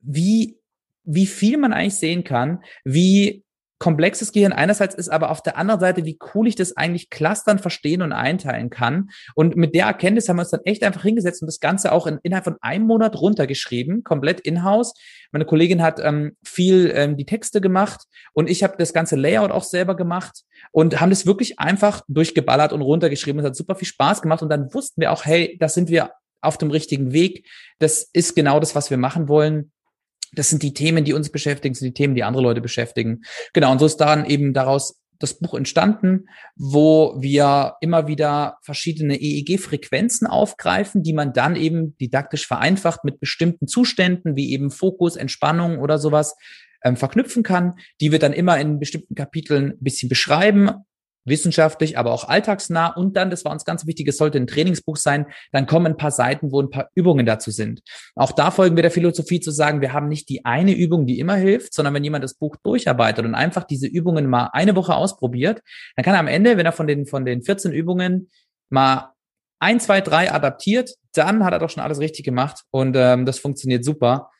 [0.00, 0.58] wie,
[1.04, 3.43] wie viel man eigentlich sehen kann, wie
[3.84, 7.58] komplexes Gehirn einerseits ist, aber auf der anderen Seite, wie cool ich das eigentlich clustern,
[7.58, 9.10] verstehen und einteilen kann.
[9.34, 12.06] Und mit der Erkenntnis haben wir uns dann echt einfach hingesetzt und das Ganze auch
[12.06, 14.94] in, innerhalb von einem Monat runtergeschrieben, komplett in-house.
[15.32, 19.50] Meine Kollegin hat ähm, viel ähm, die Texte gemacht und ich habe das ganze Layout
[19.50, 23.40] auch selber gemacht und haben das wirklich einfach durchgeballert und runtergeschrieben.
[23.40, 26.12] Es hat super viel Spaß gemacht und dann wussten wir auch, hey, da sind wir
[26.40, 27.46] auf dem richtigen Weg.
[27.80, 29.72] Das ist genau das, was wir machen wollen.
[30.34, 33.22] Das sind die Themen, die uns beschäftigen, sind die Themen, die andere Leute beschäftigen.
[33.52, 39.20] Genau, und so ist dann eben daraus das Buch entstanden, wo wir immer wieder verschiedene
[39.20, 45.78] EEG-Frequenzen aufgreifen, die man dann eben didaktisch vereinfacht mit bestimmten Zuständen wie eben Fokus, Entspannung
[45.78, 46.34] oder sowas
[46.82, 50.70] ähm, verknüpfen kann, die wir dann immer in bestimmten Kapiteln ein bisschen beschreiben,
[51.24, 52.88] wissenschaftlich, aber auch alltagsnah.
[52.88, 55.96] Und dann, das war uns ganz wichtig, es sollte ein Trainingsbuch sein, dann kommen ein
[55.96, 57.82] paar Seiten, wo ein paar Übungen dazu sind.
[58.14, 61.18] Auch da folgen wir der Philosophie zu sagen, wir haben nicht die eine Übung, die
[61.18, 64.94] immer hilft, sondern wenn jemand das Buch durcharbeitet und einfach diese Übungen mal eine Woche
[64.94, 65.60] ausprobiert,
[65.96, 68.30] dann kann er am Ende, wenn er von den, von den 14 Übungen
[68.70, 69.12] mal
[69.60, 73.38] ein, zwei, drei adaptiert, dann hat er doch schon alles richtig gemacht und ähm, das
[73.38, 74.30] funktioniert super.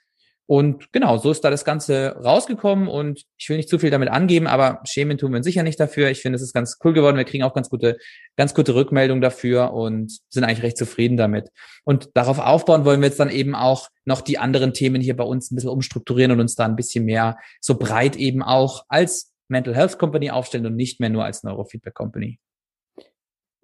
[0.46, 4.11] Und genau, so ist da das Ganze rausgekommen und ich will nicht zu viel damit
[4.11, 6.11] angeben, aber schämen tun wir uns sicher nicht dafür.
[6.11, 7.16] Ich finde, es ist ganz cool geworden.
[7.16, 7.96] Wir kriegen auch ganz gute,
[8.37, 11.48] ganz gute Rückmeldung dafür und sind eigentlich recht zufrieden damit.
[11.85, 15.24] Und darauf aufbauen wollen wir jetzt dann eben auch noch die anderen Themen hier bei
[15.24, 19.33] uns ein bisschen umstrukturieren und uns da ein bisschen mehr so breit eben auch als
[19.48, 22.38] Mental Health Company aufstellen und nicht mehr nur als Neurofeedback Company.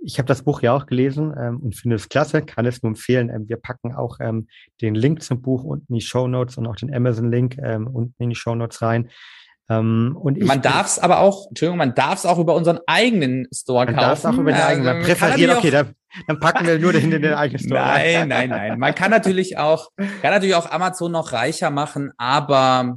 [0.02, 2.90] Ich habe das Buch ja auch gelesen ähm, und finde es klasse, kann es nur
[2.90, 3.28] empfehlen.
[3.28, 4.48] Ähm, wir packen auch ähm,
[4.80, 8.22] den Link zum Buch unten in die Show Notes und auch den Amazon-Link ähm, unten
[8.22, 9.10] in die Show Notes rein.
[9.70, 12.80] Ähm, und ich, man darf es aber auch, Entschuldigung, man darf es auch über unseren
[12.86, 13.96] eigenen Store man kaufen.
[13.96, 14.96] Man darf es auch über den eigenen.
[14.96, 15.94] Man präferiert, okay, dann,
[16.26, 17.80] dann packen wir nur den, den eigenen Store.
[17.80, 18.78] Nein, nein, nein.
[18.78, 22.96] Man kann natürlich auch, kann natürlich auch Amazon noch reicher machen, aber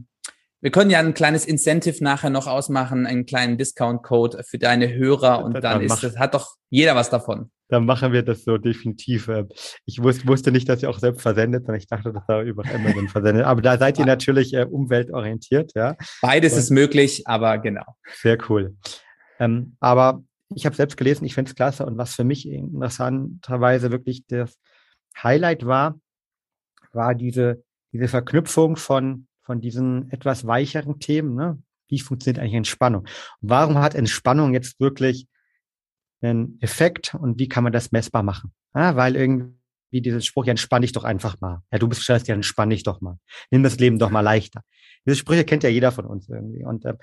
[0.64, 5.44] wir können ja ein kleines Incentive nachher noch ausmachen, einen kleinen Discount-Code für deine Hörer
[5.44, 7.52] und dann, dann ist das, hat doch jeder was davon.
[7.68, 9.28] Dann machen wir das so definitiv.
[9.28, 9.50] Ähm,
[9.86, 13.10] ich wusste nicht, dass ihr auch selbst versendet, sondern ich dachte, dass da über Amazon
[13.10, 13.44] versendet.
[13.44, 15.98] Aber da seid ihr natürlich äh, umweltorientiert, ja.
[16.22, 17.98] Beides und, ist möglich, aber genau.
[18.22, 18.78] Sehr cool.
[19.40, 20.24] Ähm, aber
[20.56, 24.58] ich habe selbst gelesen, ich finde es klasse und was für mich interessanterweise wirklich das
[25.22, 26.00] Highlight war,
[26.94, 31.36] war diese, diese Verknüpfung von von diesen etwas weicheren Themen.
[31.36, 31.62] Ne?
[31.88, 33.06] Wie funktioniert eigentlich Entspannung?
[33.42, 35.28] warum hat Entspannung jetzt wirklich
[36.22, 38.54] einen Effekt und wie kann man das messbar machen?
[38.74, 39.54] Ja, weil irgendwie
[39.92, 41.62] dieses Spruch, ja, entspann dich doch einfach mal.
[41.72, 43.18] Ja, du bist gestresst, ja, entspann dich doch mal.
[43.52, 44.64] Nimm das Leben doch mal leichter.
[45.06, 46.64] Diese Sprüche kennt ja jeder von uns irgendwie.
[46.64, 46.96] Und äh,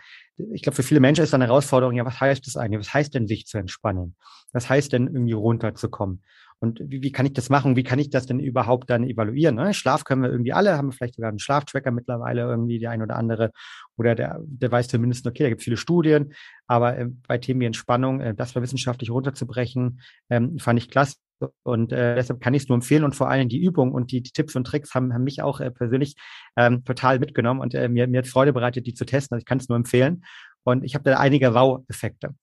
[0.52, 2.80] ich glaube, für viele Menschen ist eine Herausforderung, ja, was heißt das eigentlich?
[2.80, 4.16] Was heißt denn, sich zu entspannen?
[4.52, 6.22] Was heißt denn, irgendwie runterzukommen?
[6.62, 7.74] Und wie, wie kann ich das machen?
[7.74, 9.54] Wie kann ich das denn überhaupt dann evaluieren?
[9.54, 9.72] Ne?
[9.72, 13.00] Schlaf können wir irgendwie alle, haben wir vielleicht sogar einen Schlaftracker mittlerweile irgendwie, der ein
[13.00, 13.50] oder andere.
[13.96, 16.34] Oder der, der weiß zumindest, okay, da gibt es viele Studien.
[16.66, 21.16] Aber äh, bei Themen wie Entspannung, äh, das mal wissenschaftlich runterzubrechen, ähm, fand ich klasse.
[21.62, 24.20] Und äh, deshalb kann ich es nur empfehlen und vor allem die Übung und die,
[24.20, 26.16] die Tipps und Tricks haben, haben mich auch äh, persönlich
[26.56, 29.34] ähm, total mitgenommen und äh, mir, mir hat Freude bereitet, die zu testen.
[29.34, 30.22] Also ich kann es nur empfehlen.
[30.62, 32.34] Und ich habe da einige Wow-Effekte.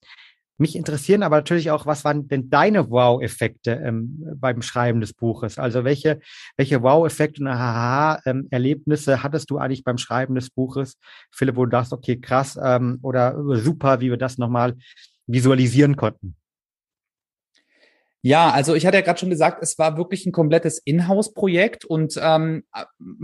[0.60, 5.60] Mich interessieren aber natürlich auch, was waren denn deine Wow-Effekte ähm, beim Schreiben des Buches?
[5.60, 6.20] Also welche,
[6.56, 10.98] welche Wow-Effekte und Aha-Erlebnisse ähm, hattest du eigentlich beim Schreiben des Buches,
[11.32, 14.76] Philipp, wo du dachtest, okay, krass ähm, oder super, wie wir das nochmal
[15.28, 16.36] visualisieren konnten?
[18.24, 22.20] Ja, also ich hatte ja gerade schon gesagt, es war wirklich ein komplettes Inhouse-Projekt und
[22.20, 22.64] ähm,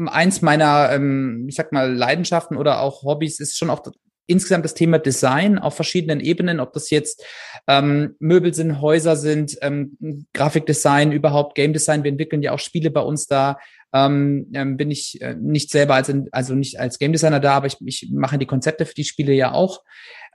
[0.06, 3.82] eins meiner, ähm, ich sag mal, Leidenschaften oder auch Hobbys ist schon auch
[4.28, 7.24] insgesamt das Thema Design auf verschiedenen Ebenen, ob das jetzt
[7.68, 9.98] ähm, Möbel sind, Häuser sind, ähm,
[10.34, 12.04] Grafikdesign, überhaupt Game Design.
[12.04, 13.58] Wir entwickeln ja auch Spiele bei uns da.
[13.96, 17.68] Ähm, ähm, bin ich äh, nicht selber als also nicht als Game Designer da, aber
[17.68, 19.84] ich, ich mache die Konzepte für die Spiele ja auch.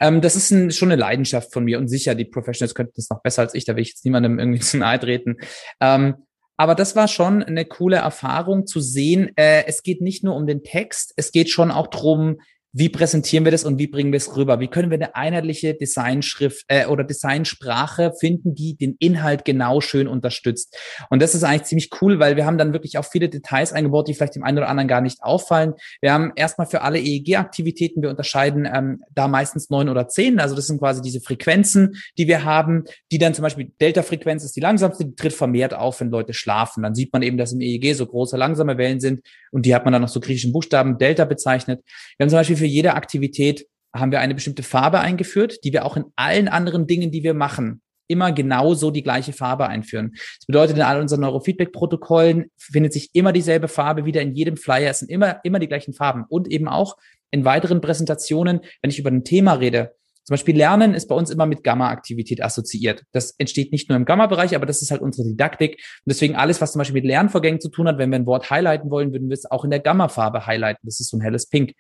[0.01, 3.11] Ähm, das ist ein, schon eine Leidenschaft von mir und sicher die Professionals könnten das
[3.11, 3.65] noch besser als ich.
[3.65, 5.39] Da will ich jetzt niemandem irgendwie zu nahe treten.
[5.81, 6.15] Ähm,
[6.57, 9.31] aber das war schon eine coole Erfahrung zu sehen.
[9.37, 12.41] Äh, es geht nicht nur um den Text, es geht schon auch drum,
[12.79, 14.61] wie präsentieren wir das und wie bringen wir es rüber?
[14.61, 20.07] Wie können wir eine einheitliche Designschrift äh, oder Designsprache finden, die den Inhalt genau schön
[20.07, 20.77] unterstützt?
[21.11, 24.07] Und das ist eigentlich ziemlich cool, weil wir haben dann wirklich auch viele Details eingebaut,
[24.07, 25.75] die vielleicht dem einen oder anderen gar nicht auffallen.
[26.01, 30.39] Wir haben erstmal für alle EEG-Aktivitäten, wir unterscheiden ähm, da meistens neun oder zehn.
[30.39, 34.55] Also das sind quasi diese Frequenzen, die wir haben, die dann zum Beispiel Delta-Frequenz ist
[34.55, 36.85] die langsamste, die tritt vermehrt auf, wenn Leute schlafen.
[36.85, 39.85] Dann sieht man eben, dass im EEG so große, langsame Wellen sind und die hat
[39.85, 41.83] man dann noch so griechischen Buchstaben Delta bezeichnet.
[42.17, 45.85] Wir haben zum Beispiel für jede Aktivität haben wir eine bestimmte Farbe eingeführt, die wir
[45.85, 50.13] auch in allen anderen Dingen, die wir machen, immer genauso die gleiche Farbe einführen.
[50.15, 54.91] Das bedeutet, in all unseren Neurofeedback-Protokollen findet sich immer dieselbe Farbe wieder in jedem Flyer.
[54.91, 56.25] Es sind immer, immer die gleichen Farben.
[56.29, 56.97] Und eben auch
[57.31, 59.93] in weiteren Präsentationen, wenn ich über ein Thema rede.
[60.25, 63.03] Zum Beispiel Lernen ist bei uns immer mit Gamma-Aktivität assoziiert.
[63.13, 65.77] Das entsteht nicht nur im Gamma-Bereich, aber das ist halt unsere Didaktik.
[65.77, 68.51] Und deswegen alles, was zum Beispiel mit Lernvorgängen zu tun hat, wenn wir ein Wort
[68.51, 70.81] highlighten wollen, würden wir es auch in der Gamma-Farbe highlighten.
[70.85, 71.73] Das ist so ein helles Pink.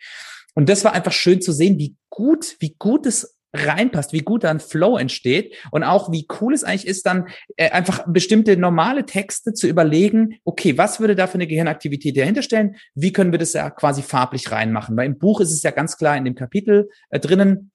[0.58, 4.42] Und das war einfach schön zu sehen, wie gut, wie gut es reinpasst, wie gut
[4.42, 8.56] da ein Flow entsteht und auch wie cool es eigentlich ist, dann äh, einfach bestimmte
[8.56, 12.74] normale Texte zu überlegen, okay, was würde da für eine Gehirnaktivität dahinter stellen?
[12.96, 14.96] Wie können wir das ja quasi farblich reinmachen?
[14.96, 17.70] Weil im Buch ist es ja ganz klar in dem Kapitel äh, drinnen,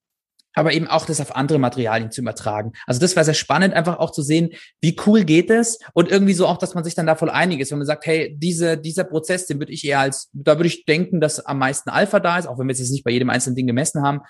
[0.54, 2.74] aber eben auch das auf andere Materialien zu übertragen.
[2.86, 4.50] Also das war sehr spannend, einfach auch zu sehen,
[4.82, 7.60] wie cool geht es und irgendwie so auch, dass man sich dann da voll einig
[7.60, 10.68] ist, wenn man sagt, hey, diese, dieser Prozess, den würde ich eher als, da würde
[10.68, 13.30] ich denken, dass am meisten Alpha da ist, auch wenn wir es nicht bei jedem
[13.30, 14.22] einzelnen Ding gemessen haben.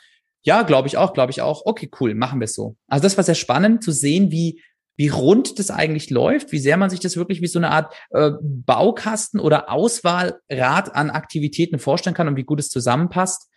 [0.46, 1.66] Ja, glaube ich auch, glaube ich auch.
[1.66, 2.76] Okay, cool, machen wir es so.
[2.88, 4.62] Also das war sehr spannend zu sehen, wie
[4.96, 7.94] wie rund das eigentlich läuft, wie sehr man sich das wirklich wie so eine Art
[8.12, 13.50] äh, Baukasten oder Auswahlrad an Aktivitäten vorstellen kann und wie gut es zusammenpasst.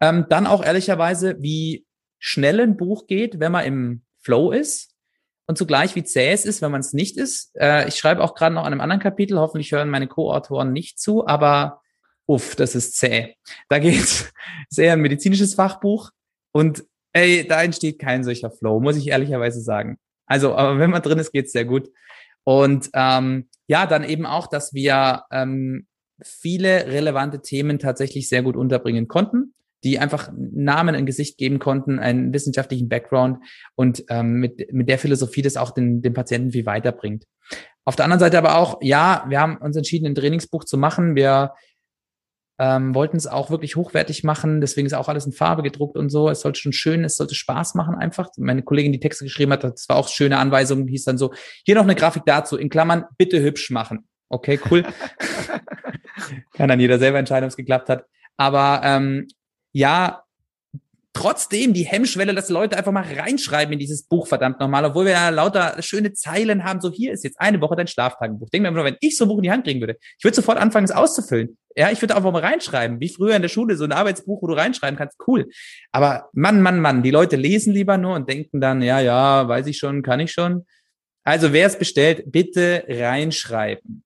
[0.00, 1.84] Ähm, dann auch ehrlicherweise, wie
[2.18, 4.92] schnell ein Buch geht, wenn man im Flow ist.
[5.48, 7.52] und zugleich wie zäh es ist, wenn man es nicht ist.
[7.54, 10.98] Äh, ich schreibe auch gerade noch an einem anderen Kapitel, hoffentlich hören meine Co-Autoren nicht
[10.98, 11.82] zu, aber
[12.26, 13.36] uff, das ist zäh.
[13.68, 14.32] Da geht es
[14.76, 16.10] eher ein medizinisches Fachbuch
[16.52, 19.98] und ey, da entsteht kein solcher Flow, muss ich ehrlicherweise sagen.
[20.26, 21.90] Also, aber wenn man drin ist, geht's sehr gut.
[22.42, 25.86] Und ähm, ja, dann eben auch, dass wir ähm,
[26.22, 29.54] viele relevante Themen tatsächlich sehr gut unterbringen konnten
[29.86, 33.38] die einfach Namen, ein Gesicht geben konnten, einen wissenschaftlichen Background
[33.76, 37.24] und ähm, mit, mit der Philosophie das auch den, den Patienten viel weiterbringt.
[37.84, 41.14] Auf der anderen Seite aber auch, ja, wir haben uns entschieden, ein Trainingsbuch zu machen.
[41.14, 41.52] Wir
[42.58, 46.08] ähm, wollten es auch wirklich hochwertig machen, deswegen ist auch alles in Farbe gedruckt und
[46.08, 46.28] so.
[46.28, 48.30] Es sollte schon schön, es sollte Spaß machen einfach.
[48.38, 51.32] Meine Kollegin, die Texte geschrieben hat, das war auch schöne Anweisung, hieß dann so,
[51.64, 54.08] hier noch eine Grafik dazu, in Klammern, bitte hübsch machen.
[54.28, 54.84] Okay, cool.
[56.54, 58.06] Kann dann jeder selber entscheiden, ob es geklappt hat.
[58.36, 59.28] Aber ähm,
[59.76, 60.22] ja,
[61.12, 65.12] trotzdem die Hemmschwelle, dass Leute einfach mal reinschreiben in dieses Buch, verdammt nochmal, obwohl wir
[65.12, 68.48] ja lauter schöne Zeilen haben, so hier ist jetzt eine Woche dein Schlaftagebuch.
[68.48, 70.34] Denk mir nur, wenn ich so ein Buch in die Hand kriegen würde, ich würde
[70.34, 71.58] sofort anfangen, es auszufüllen.
[71.76, 74.46] Ja, ich würde einfach mal reinschreiben, wie früher in der Schule, so ein Arbeitsbuch, wo
[74.46, 75.46] du reinschreiben kannst, cool.
[75.92, 79.66] Aber Mann, Mann, Mann, die Leute lesen lieber nur und denken dann, ja, ja, weiß
[79.66, 80.64] ich schon, kann ich schon.
[81.22, 84.05] Also wer es bestellt, bitte reinschreiben.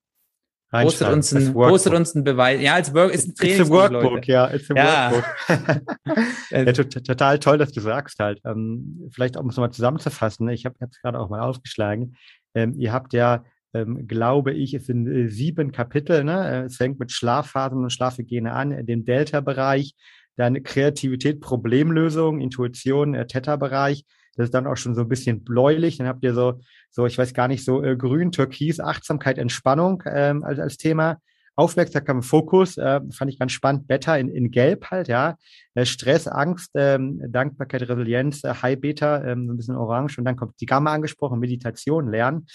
[0.70, 2.60] Postet uns, ein, postet uns ein Beweis.
[2.60, 3.60] Ja, als Work ist ein Training.
[3.60, 4.32] It's a Workbook, Leute.
[4.32, 5.12] ja, it's a ja.
[5.12, 6.24] Workbook.
[6.50, 8.40] ja, total toll, dass du sagst halt.
[8.44, 12.14] Ähm, vielleicht um es nochmal zusammenzufassen, ich habe es gerade auch mal aufgeschlagen.
[12.54, 13.44] Ähm, ihr habt ja,
[13.74, 16.22] ähm, glaube ich, es sind äh, sieben Kapitel.
[16.22, 16.48] Ne?
[16.48, 19.94] Äh, es fängt mit Schlafphasen und Schlafhygiene an, in dem Delta-Bereich,
[20.36, 24.04] dann Kreativität, Problemlösung, Intuition, äh, Theta-Bereich.
[24.40, 25.98] Das ist dann auch schon so ein bisschen bläulich.
[25.98, 26.60] Dann habt ihr so,
[26.90, 31.18] so ich weiß gar nicht, so äh, grün, türkis, Achtsamkeit, Entspannung ähm, als, als Thema.
[31.56, 33.86] Aufmerksamkeit, Fokus, äh, fand ich ganz spannend.
[33.86, 35.36] Beta in, in Gelb halt, ja.
[35.74, 40.16] Äh, Stress, Angst, ähm, Dankbarkeit, Resilienz, äh, High Beta, ähm, so ein bisschen orange.
[40.16, 42.46] Und dann kommt die Gamma angesprochen, Meditation, Lernen.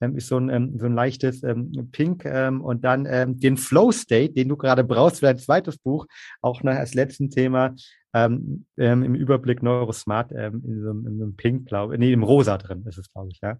[0.00, 2.24] Ähm, ist so ein, ähm, so ein leichtes ähm, Pink.
[2.24, 6.06] Und dann den Flow State, den du gerade brauchst für dein zweites Buch,
[6.40, 7.74] auch noch als letzten Thema,
[8.14, 12.22] ähm, im Überblick Neurosmart ähm, in, so, in so einem Pink, glaube ich, nee, im
[12.22, 13.58] Rosa drin ist es, glaube ich, ja.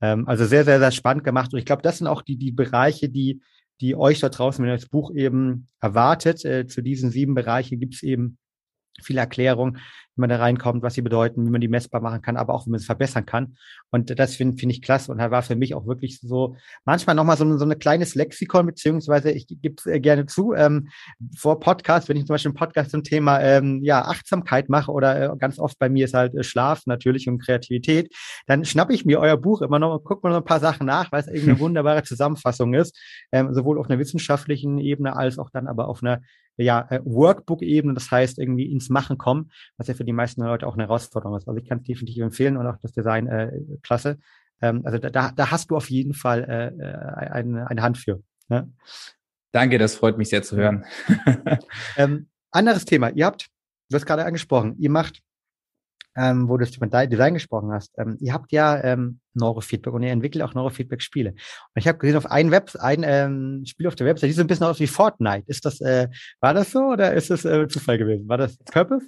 [0.00, 1.52] Ähm, also sehr, sehr, sehr spannend gemacht.
[1.52, 3.40] Und ich glaube, das sind auch die, die Bereiche, die,
[3.80, 7.78] die euch da draußen, wenn ihr das Buch eben erwartet, äh, zu diesen sieben Bereichen
[7.78, 8.38] gibt es eben
[9.02, 9.78] viele Erklärungen,
[10.16, 12.66] wie man da reinkommt, was sie bedeuten, wie man die messbar machen kann, aber auch
[12.66, 13.56] wie man es verbessern kann.
[13.90, 17.16] Und das finde find ich klasse und da war für mich auch wirklich so manchmal
[17.16, 20.88] nochmal so, so ein kleines Lexikon, beziehungsweise ich gebe es äh, gerne zu, ähm,
[21.36, 25.32] vor Podcast, wenn ich zum Beispiel einen Podcast zum Thema ähm, ja, Achtsamkeit mache oder
[25.32, 28.14] äh, ganz oft bei mir ist halt äh, Schlaf natürlich und Kreativität,
[28.46, 31.10] dann schnappe ich mir euer Buch immer noch, gucke mal noch ein paar Sachen nach,
[31.10, 32.96] weil es irgendwie eine wunderbare Zusammenfassung ist,
[33.32, 36.20] ähm, sowohl auf einer wissenschaftlichen Ebene als auch dann aber auf einer
[36.56, 40.66] ja, äh, Workbook-Ebene, das heißt irgendwie ins Machen kommen, was ja für die meisten Leute
[40.66, 41.48] auch eine Herausforderung ist.
[41.48, 43.52] Also ich kann es definitiv empfehlen und auch das Design äh,
[43.82, 44.18] klasse.
[44.62, 48.22] Ähm, also da, da hast du auf jeden Fall äh, äh eine, eine Hand für.
[48.48, 48.70] Ne?
[49.52, 50.84] Danke, das freut mich sehr zu hören.
[51.96, 53.10] ähm, anderes Thema.
[53.10, 53.48] Ihr habt,
[53.90, 55.22] du hast gerade angesprochen, ihr macht
[56.16, 57.92] ähm, wo du über Design gesprochen hast.
[57.98, 61.30] Ähm, ihr habt ja ähm, Neurofeedback und ihr entwickelt auch Neurofeedback-Spiele.
[61.30, 61.38] Und
[61.76, 64.46] ich habe gesehen, auf ein Web, ein ähm, Spiel auf der Website, die so ein
[64.46, 65.44] bisschen aus wie Fortnite.
[65.46, 66.08] Ist das, äh,
[66.40, 68.28] war das so oder ist das äh, Zufall gewesen?
[68.28, 69.06] War das Purpose?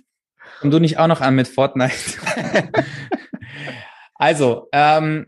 [0.63, 1.95] Und du nicht auch noch an mit Fortnite?
[4.15, 5.27] also, ähm,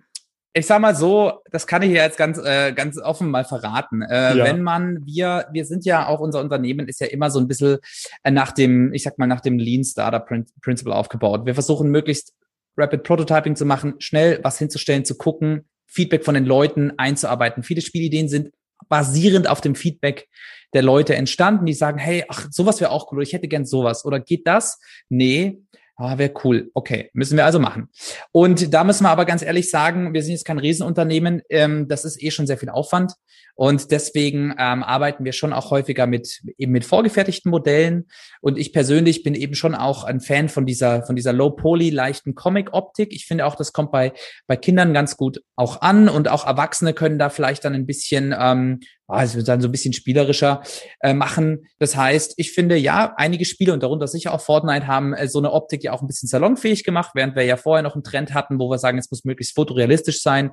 [0.59, 4.03] ich sag mal so, das kann ich jetzt ganz, äh, ganz offen mal verraten.
[4.03, 4.45] Äh, ja.
[4.45, 7.79] Wenn man, wir, wir sind ja auch, unser Unternehmen ist ja immer so ein bisschen
[8.23, 10.27] äh, nach dem, ich sag mal, nach dem Lean Startup
[10.61, 11.47] Principle aufgebaut.
[11.47, 12.35] Wir versuchen möglichst
[12.77, 17.63] Rapid Prototyping zu machen, schnell was hinzustellen, zu gucken, Feedback von den Leuten einzuarbeiten.
[17.63, 18.53] Viele Spielideen sind
[18.89, 20.29] basierend auf dem Feedback
[20.75, 24.05] der Leute entstanden, die sagen, hey, ach, sowas wäre auch cool, ich hätte gern sowas,
[24.05, 24.79] oder geht das?
[25.09, 25.63] Nee,
[26.01, 26.71] Ah, wäre cool.
[26.75, 27.89] Okay, müssen wir also machen.
[28.31, 31.43] Und da müssen wir aber ganz ehrlich sagen, wir sind jetzt kein Riesenunternehmen.
[31.51, 33.15] Ähm, das ist eh schon sehr viel Aufwand.
[33.59, 38.07] Und deswegen ähm, arbeiten wir schon auch häufiger mit eben mit vorgefertigten Modellen.
[38.41, 41.91] Und ich persönlich bin eben schon auch ein Fan von dieser von dieser Low Poly
[41.91, 43.13] leichten Comic Optik.
[43.13, 44.13] Ich finde auch, das kommt bei
[44.47, 48.33] bei Kindern ganz gut auch an und auch Erwachsene können da vielleicht dann ein bisschen
[48.39, 48.79] ähm,
[49.09, 50.63] also dann so ein bisschen spielerischer
[51.01, 51.67] äh, machen.
[51.79, 55.39] Das heißt, ich finde, ja, einige Spiele und darunter sicher auch Fortnite haben äh, so
[55.39, 58.35] eine Optik ja auch ein bisschen salonfähig gemacht, während wir ja vorher noch einen Trend
[58.35, 60.51] hatten, wo wir sagen, es muss möglichst fotorealistisch sein.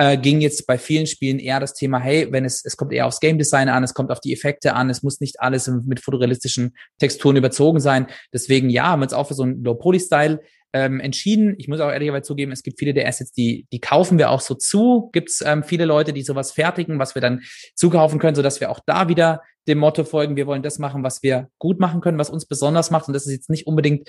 [0.00, 3.06] Äh, ging jetzt bei vielen Spielen eher das Thema, hey, wenn es, es kommt eher
[3.06, 5.98] aufs Game Design an, es kommt auf die Effekte an, es muss nicht alles mit
[5.98, 8.06] fotorealistischen Texturen überzogen sein.
[8.32, 10.40] Deswegen ja, haben wir uns auch für so einen Low-Poly-Style
[10.72, 11.56] ähm, entschieden.
[11.58, 14.40] Ich muss auch ehrlicherweise zugeben, es gibt viele der Assets, die, die kaufen wir auch
[14.40, 15.10] so zu.
[15.12, 17.40] Gibt es ähm, viele Leute, die sowas fertigen, was wir dann
[17.74, 21.24] zukaufen können, sodass wir auch da wieder dem Motto folgen, wir wollen das machen, was
[21.24, 23.08] wir gut machen können, was uns besonders macht.
[23.08, 24.08] Und das ist jetzt nicht unbedingt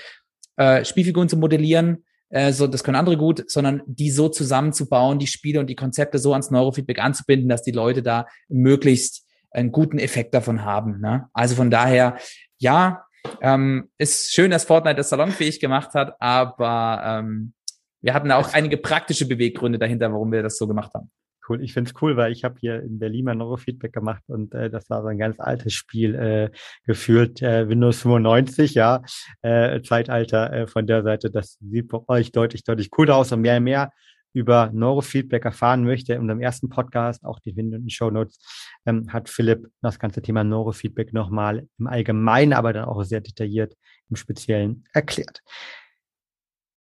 [0.57, 5.27] äh, Spielfiguren zu modellieren, äh, so, das können andere gut, sondern die so zusammenzubauen, die
[5.27, 9.99] Spiele und die Konzepte so ans Neurofeedback anzubinden, dass die Leute da möglichst einen guten
[9.99, 10.99] Effekt davon haben.
[10.99, 11.27] Ne?
[11.33, 12.17] Also von daher,
[12.57, 13.03] ja,
[13.41, 17.53] ähm, ist schön, dass Fortnite das salonfähig gemacht hat, aber ähm,
[18.01, 21.11] wir hatten auch einige praktische Beweggründe dahinter, warum wir das so gemacht haben
[21.49, 21.61] cool.
[21.63, 24.69] Ich finde es cool, weil ich habe hier in Berlin mal Neurofeedback gemacht und äh,
[24.69, 26.49] das war so ein ganz altes Spiel äh,
[26.85, 29.01] gefühlt, äh, Windows 95, ja,
[29.41, 31.31] äh, Zeitalter äh, von der Seite.
[31.31, 33.91] Das sieht bei euch deutlich, deutlich cooler aus und mehr und mehr
[34.33, 38.39] über Neurofeedback erfahren möchte, in unserem ersten Podcast, auch die Wind- und Show Notes,
[38.85, 43.75] ähm, hat Philipp das ganze Thema Neurofeedback nochmal im Allgemeinen, aber dann auch sehr detailliert
[44.09, 45.41] im Speziellen erklärt.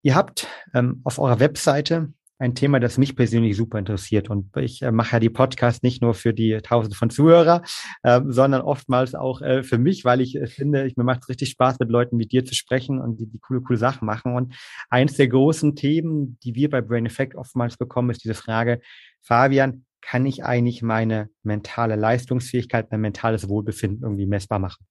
[0.03, 2.13] Ihr habt ähm, auf eurer Webseite
[2.43, 4.29] ein Thema, das mich persönlich super interessiert.
[4.29, 7.63] Und ich äh, mache ja die Podcast nicht nur für die Tausende von Zuhörer,
[8.03, 11.29] äh, sondern oftmals auch äh, für mich, weil ich äh, finde, ich, mir macht es
[11.29, 14.35] richtig Spaß, mit Leuten wie dir zu sprechen und die, die coole, coole Sachen machen.
[14.35, 14.55] Und
[14.91, 18.81] eins der großen Themen, die wir bei Brain Effect oftmals bekommen, ist diese Frage,
[19.23, 24.85] Fabian, kann ich eigentlich meine mentale Leistungsfähigkeit, mein mentales Wohlbefinden irgendwie messbar machen?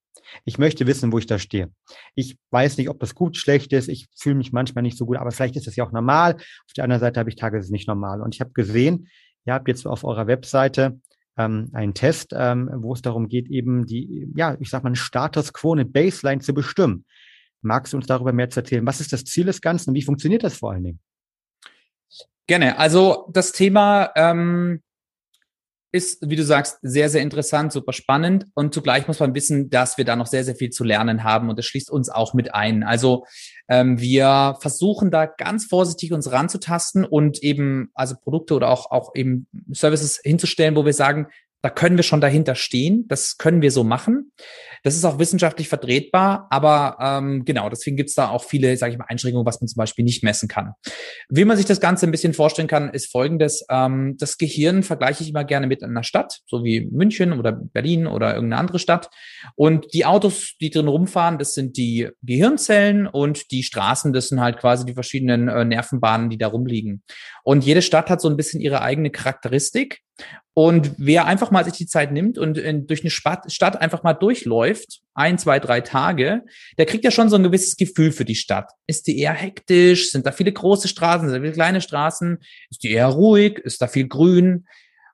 [0.45, 1.71] Ich möchte wissen, wo ich da stehe.
[2.15, 3.89] Ich weiß nicht, ob das gut, schlecht ist.
[3.89, 6.35] Ich fühle mich manchmal nicht so gut, aber vielleicht ist das ja auch normal.
[6.35, 8.21] Auf der anderen Seite habe ich Tage, das ist nicht normal.
[8.21, 9.09] Und ich habe gesehen,
[9.45, 10.99] ihr habt jetzt auf eurer Webseite
[11.37, 14.95] ähm, einen Test, ähm, wo es darum geht, eben die, ja, ich sag mal, einen
[14.95, 17.05] Status quo, eine Baseline zu bestimmen.
[17.61, 18.85] Magst du uns darüber mehr zu erzählen?
[18.85, 20.99] Was ist das Ziel des Ganzen und wie funktioniert das vor allen Dingen?
[22.47, 22.77] Gerne.
[22.77, 24.81] Also das Thema ähm,
[25.91, 28.47] ist, wie du sagst, sehr, sehr interessant, super spannend.
[28.53, 31.49] Und zugleich muss man wissen, dass wir da noch sehr, sehr viel zu lernen haben.
[31.49, 32.83] Und das schließt uns auch mit ein.
[32.83, 33.25] Also
[33.67, 39.15] ähm, wir versuchen da ganz vorsichtig uns ranzutasten und eben also Produkte oder auch, auch
[39.15, 41.27] eben Services hinzustellen, wo wir sagen,
[41.61, 43.05] da können wir schon dahinter stehen.
[43.07, 44.31] Das können wir so machen.
[44.83, 48.93] Das ist auch wissenschaftlich vertretbar, aber ähm, genau, deswegen gibt es da auch viele, sage
[48.93, 50.73] ich mal, Einschränkungen, was man zum Beispiel nicht messen kann.
[51.29, 53.63] Wie man sich das Ganze ein bisschen vorstellen kann, ist folgendes.
[53.69, 58.07] Ähm, das Gehirn vergleiche ich immer gerne mit einer Stadt, so wie München oder Berlin
[58.07, 59.09] oder irgendeine andere Stadt.
[59.55, 64.41] Und die Autos, die drin rumfahren, das sind die Gehirnzellen und die Straßen, das sind
[64.41, 67.03] halt quasi die verschiedenen äh, Nervenbahnen, die da rumliegen.
[67.43, 70.01] Und jede Stadt hat so ein bisschen ihre eigene Charakteristik.
[70.53, 74.13] Und wer einfach mal sich die Zeit nimmt und in, durch eine Stadt einfach mal
[74.13, 76.43] durchläuft, ein, zwei, drei Tage,
[76.77, 78.69] der kriegt ja schon so ein gewisses Gefühl für die Stadt.
[78.85, 80.11] Ist die eher hektisch?
[80.11, 81.29] Sind da viele große Straßen?
[81.29, 82.39] Sind da viele kleine Straßen?
[82.69, 83.59] Ist die eher ruhig?
[83.59, 84.65] Ist da viel Grün?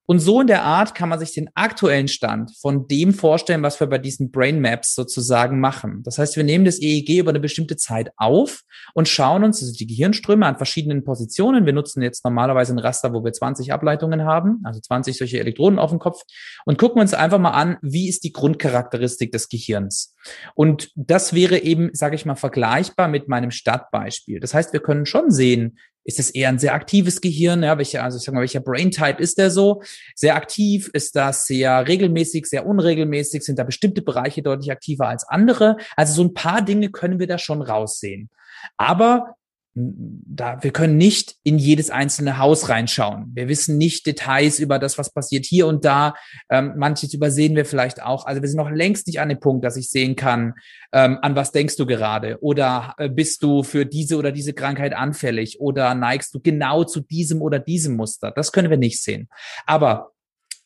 [0.08, 3.80] Und so in der Art kann man sich den aktuellen Stand von dem vorstellen, was
[3.82, 6.01] wir bei diesen Brain Maps sozusagen machen.
[6.03, 8.62] Das heißt, wir nehmen das EEG über eine bestimmte Zeit auf
[8.93, 11.66] und schauen uns also die Gehirnströme an verschiedenen Positionen.
[11.66, 15.78] Wir nutzen jetzt normalerweise ein Raster, wo wir 20 Ableitungen haben, also 20 solche Elektroden
[15.78, 16.22] auf dem Kopf
[16.66, 20.16] und gucken uns einfach mal an, wie ist die Grundcharakteristik des Gehirns.
[20.55, 24.39] Und das wäre eben, sage ich mal, vergleichbar mit meinem Stadtbeispiel.
[24.39, 25.78] Das heißt, wir können schon sehen,
[26.08, 27.64] ist es eher ein sehr aktives Gehirn?
[27.64, 29.84] Ja, welcher, also ich sag mal, welcher Brain Type ist der so?
[30.16, 30.89] Sehr aktiv?
[30.93, 33.43] Ist das sehr regelmäßig, sehr unregelmäßig?
[33.43, 35.76] Sind da bestimmte Bereiche deutlich aktiver als andere?
[35.97, 38.30] Also so ein paar Dinge können wir da schon raussehen.
[38.78, 39.36] Aber
[39.80, 43.32] da, wir können nicht in jedes einzelne Haus reinschauen.
[43.36, 46.16] Wir wissen nicht Details über das, was passiert hier und da.
[46.50, 48.26] Ähm, manches übersehen wir vielleicht auch.
[48.26, 50.54] Also wir sind noch längst nicht an dem Punkt, dass ich sehen kann,
[50.94, 52.40] ähm, an was denkst du gerade?
[52.42, 55.60] Oder äh, bist du für diese oder diese Krankheit anfällig?
[55.60, 58.32] Oder neigst du genau zu diesem oder diesem Muster?
[58.32, 59.30] Das können wir nicht sehen.
[59.68, 60.12] Aber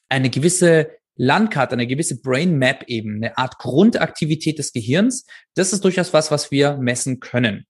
[0.08, 5.84] eine gewisse Landkarte, eine gewisse Brain Map eben, eine Art Grundaktivität des Gehirns, das ist
[5.84, 7.66] durchaus was, was wir messen können.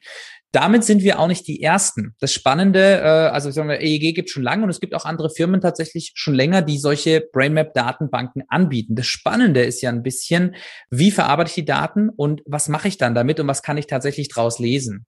[0.51, 2.13] Damit sind wir auch nicht die Ersten.
[2.19, 5.29] Das Spannende, äh, also sagen wir, EEG gibt schon lange und es gibt auch andere
[5.29, 8.95] Firmen tatsächlich schon länger, die solche BrainMap-Datenbanken anbieten.
[8.95, 10.55] Das Spannende ist ja ein bisschen,
[10.89, 13.87] wie verarbeite ich die Daten und was mache ich dann damit und was kann ich
[13.87, 15.05] tatsächlich draus lesen?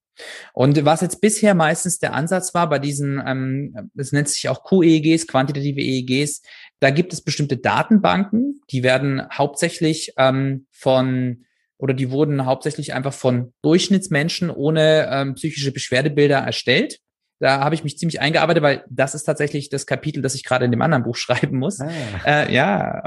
[0.53, 4.63] Und was jetzt bisher meistens der Ansatz war bei diesen, ähm, es nennt sich auch
[4.63, 6.41] QEEGs, quantitative EEGs,
[6.79, 11.45] da gibt es bestimmte Datenbanken, die werden hauptsächlich ähm, von
[11.83, 16.99] oder die wurden hauptsächlich einfach von Durchschnittsmenschen ohne ähm, psychische Beschwerdebilder erstellt.
[17.41, 20.63] Da habe ich mich ziemlich eingearbeitet, weil das ist tatsächlich das Kapitel, das ich gerade
[20.63, 21.81] in dem anderen Buch schreiben muss.
[21.81, 21.89] Ah.
[22.25, 23.03] Äh, ja.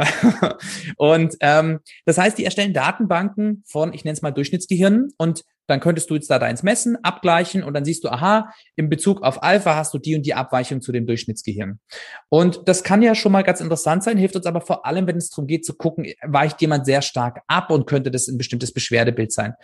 [0.98, 5.80] und ähm, das heißt, die erstellen Datenbanken von, ich nenne es mal Durchschnittsgehirnen und dann
[5.80, 9.42] könntest du jetzt da deins messen, abgleichen und dann siehst du, aha, in Bezug auf
[9.42, 11.80] Alpha hast du die und die Abweichung zu dem Durchschnittsgehirn.
[12.28, 15.16] Und das kann ja schon mal ganz interessant sein, hilft uns aber vor allem, wenn
[15.16, 18.72] es darum geht zu gucken, weicht jemand sehr stark ab und könnte das ein bestimmtes
[18.72, 19.54] Beschwerdebild sein.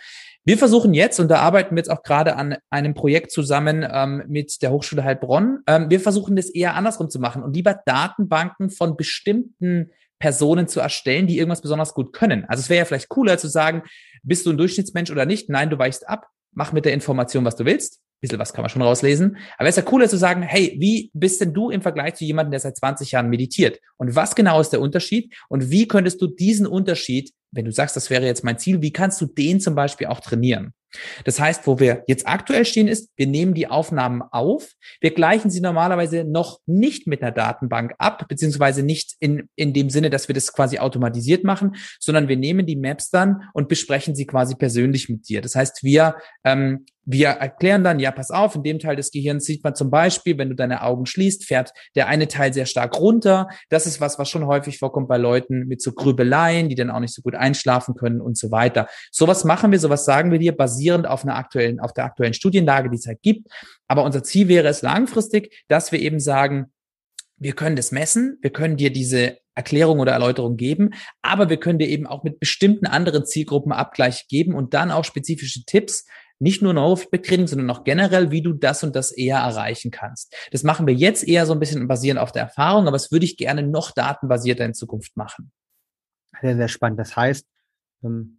[0.45, 4.23] Wir versuchen jetzt, und da arbeiten wir jetzt auch gerade an einem Projekt zusammen ähm,
[4.27, 8.69] mit der Hochschule Heilbronn, ähm, wir versuchen das eher andersrum zu machen und lieber Datenbanken
[8.69, 12.45] von bestimmten Personen zu erstellen, die irgendwas besonders gut können.
[12.47, 13.83] Also es wäre ja vielleicht cooler zu sagen,
[14.23, 15.49] bist du ein Durchschnittsmensch oder nicht?
[15.49, 16.27] Nein, du weichst ab.
[16.51, 17.99] Mach mit der Information, was du willst.
[18.21, 19.37] bisschen was kann man schon rauslesen.
[19.57, 22.25] Aber es ist ja cooler zu sagen, hey, wie bist denn du im Vergleich zu
[22.25, 23.79] jemandem, der seit 20 Jahren meditiert?
[23.97, 25.33] Und was genau ist der Unterschied?
[25.49, 28.93] Und wie könntest du diesen Unterschied, wenn du sagst, das wäre jetzt mein Ziel, wie
[28.93, 30.73] kannst du den zum Beispiel auch trainieren?
[31.25, 34.71] Das heißt, wo wir jetzt aktuell stehen, ist, wir nehmen die Aufnahmen auf,
[35.01, 39.89] wir gleichen sie normalerweise noch nicht mit einer Datenbank ab, beziehungsweise nicht in, in dem
[39.89, 44.15] Sinne, dass wir das quasi automatisiert machen, sondern wir nehmen die Maps dann und besprechen
[44.15, 45.41] sie quasi persönlich mit dir.
[45.41, 49.45] Das heißt, wir ähm, wir erklären dann, ja, pass auf, in dem Teil des Gehirns
[49.45, 52.99] sieht man zum Beispiel, wenn du deine Augen schließt, fährt der eine Teil sehr stark
[52.99, 53.49] runter.
[53.69, 56.99] Das ist was, was schon häufig vorkommt bei Leuten mit so Grübeleien, die dann auch
[56.99, 58.87] nicht so gut einschlafen können und so weiter.
[59.11, 62.89] Sowas machen wir, sowas sagen wir dir, basierend auf einer aktuellen, auf der aktuellen Studienlage,
[62.89, 63.47] die es halt gibt.
[63.87, 66.67] Aber unser Ziel wäre es langfristig, dass wir eben sagen,
[67.37, 70.91] wir können das messen, wir können dir diese Erklärung oder Erläuterung geben,
[71.21, 75.03] aber wir können dir eben auch mit bestimmten anderen Zielgruppen Abgleich geben und dann auch
[75.03, 76.05] spezifische Tipps,
[76.43, 80.35] nicht nur Neurofeedback-Training, sondern auch generell, wie du das und das eher erreichen kannst.
[80.51, 83.25] Das machen wir jetzt eher so ein bisschen basierend auf der Erfahrung, aber das würde
[83.25, 85.51] ich gerne noch datenbasierter in Zukunft machen.
[86.41, 86.99] Sehr, sehr spannend.
[86.99, 87.45] Das heißt,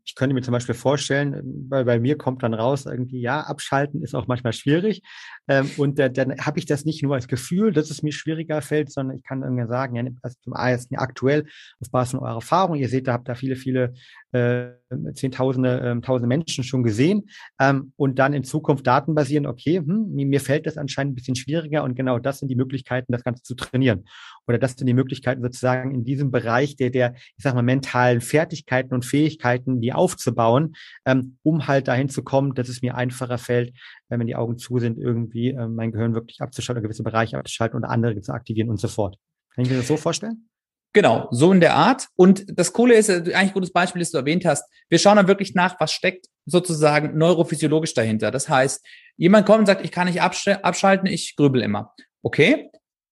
[0.05, 3.41] ich könnte mir zum Beispiel vorstellen, weil ähm, bei mir kommt dann raus, irgendwie, ja,
[3.41, 5.03] abschalten ist auch manchmal schwierig.
[5.49, 8.93] Ähm, und dann habe ich das nicht nur als Gefühl, dass es mir schwieriger fällt,
[8.93, 11.47] sondern ich kann irgendwie sagen, ja, also zum einen aktuell
[11.81, 13.95] auf Basis eurer Erfahrung, ihr seht, da habt da viele, viele
[14.33, 14.73] äh,
[15.15, 17.29] Zehntausende, äh, Tausende Menschen schon gesehen
[17.61, 21.37] ähm, und dann in Zukunft Daten basieren, okay, hm, mir fällt das anscheinend ein bisschen
[21.37, 24.05] schwieriger und genau das sind die Möglichkeiten, das Ganze zu trainieren.
[24.47, 28.21] Oder das sind die Möglichkeiten sozusagen in diesem Bereich der, der, ich sag mal, mentalen
[28.21, 30.75] Fertigkeiten und Fähigkeiten, die aufzubauen,
[31.05, 33.71] ähm, um halt dahin zu kommen, dass es mir einfacher fällt,
[34.09, 37.77] äh, wenn die Augen zu sind, irgendwie äh, mein Gehirn wirklich abzuschalten, gewisse Bereiche abzuschalten
[37.77, 39.17] und andere zu aktivieren und so fort.
[39.55, 40.49] Kann ich mir das so vorstellen?
[40.95, 42.07] Genau, so in der Art.
[42.15, 44.65] Und das Coole ist, äh, eigentlich ein gutes Beispiel, das du erwähnt hast.
[44.89, 48.31] Wir schauen dann wirklich nach, was steckt sozusagen neurophysiologisch dahinter.
[48.31, 48.85] Das heißt,
[49.17, 51.95] jemand kommt und sagt, ich kann nicht abschalten, ich grübel immer.
[52.23, 52.71] Okay,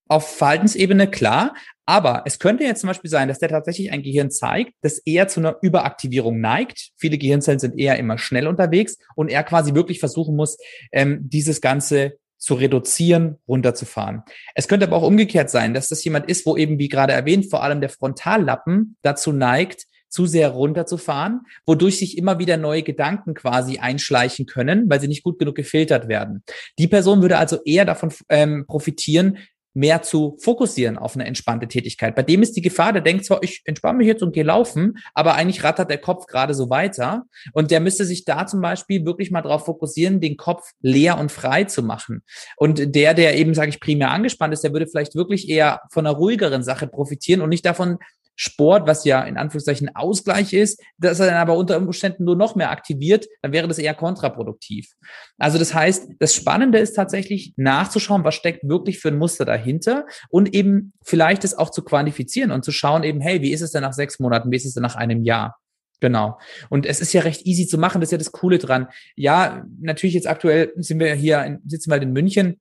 [0.09, 1.55] auf Verhaltensebene klar,
[1.87, 5.28] aber es könnte jetzt zum Beispiel sein, dass der tatsächlich ein Gehirn zeigt, das eher
[5.28, 6.91] zu einer Überaktivierung neigt.
[6.97, 10.59] Viele Gehirnzellen sind eher immer schnell unterwegs und er quasi wirklich versuchen muss,
[10.93, 14.22] ähm, dieses Ganze zu reduzieren, runterzufahren.
[14.55, 17.49] Es könnte aber auch umgekehrt sein, dass das jemand ist, wo eben, wie gerade erwähnt,
[17.49, 23.35] vor allem der Frontallappen dazu neigt, zu sehr runterzufahren, wodurch sich immer wieder neue Gedanken
[23.35, 26.45] quasi einschleichen können, weil sie nicht gut genug gefiltert werden.
[26.78, 29.39] Die Person würde also eher davon ähm, profitieren,
[29.75, 32.14] mehr zu fokussieren auf eine entspannte Tätigkeit.
[32.14, 34.99] Bei dem ist die Gefahr, der denkt zwar, ich entspanne mich jetzt und gehe laufen,
[35.14, 37.25] aber eigentlich rattert der Kopf gerade so weiter.
[37.53, 41.33] Und der müsste sich da zum Beispiel wirklich mal drauf fokussieren, den Kopf leer und
[41.33, 42.23] frei zu machen.
[42.57, 46.07] Und der, der eben, sage ich, primär angespannt ist, der würde vielleicht wirklich eher von
[46.07, 47.99] einer ruhigeren Sache profitieren und nicht davon,
[48.37, 52.55] Sport, was ja in Anführungszeichen Ausgleich ist, dass er dann aber unter Umständen nur noch
[52.55, 54.93] mehr aktiviert, dann wäre das eher kontraproduktiv.
[55.39, 60.07] Also das heißt, das Spannende ist tatsächlich nachzuschauen, was steckt wirklich für ein Muster dahinter
[60.28, 63.72] und eben vielleicht es auch zu quantifizieren und zu schauen eben, hey, wie ist es
[63.72, 65.57] denn nach sechs Monaten, wie ist es denn nach einem Jahr?
[66.03, 66.37] Genau.
[66.68, 68.89] Und es ist ja recht easy zu machen, das ist ja das Coole dran.
[69.14, 72.61] Ja, natürlich jetzt aktuell sind wir hier, in, sitzen wir halt in München,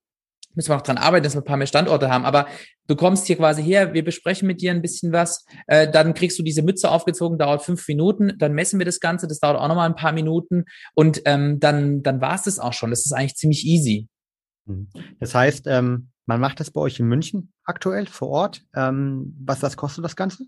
[0.56, 2.26] müssen wir noch dran arbeiten, dass wir ein paar mehr Standorte haben.
[2.26, 2.48] Aber
[2.88, 6.38] du kommst hier quasi her, wir besprechen mit dir ein bisschen was, äh, dann kriegst
[6.40, 9.68] du diese Mütze aufgezogen, dauert fünf Minuten, dann messen wir das Ganze, das dauert auch
[9.68, 12.90] nochmal ein paar Minuten und ähm, dann, dann war es das auch schon.
[12.90, 14.08] Das ist eigentlich ziemlich easy.
[14.66, 14.90] Mhm.
[15.20, 18.64] Das heißt, ähm, man macht das bei euch in München aktuell vor Ort.
[18.76, 20.46] Ähm, was, was kostet das Ganze?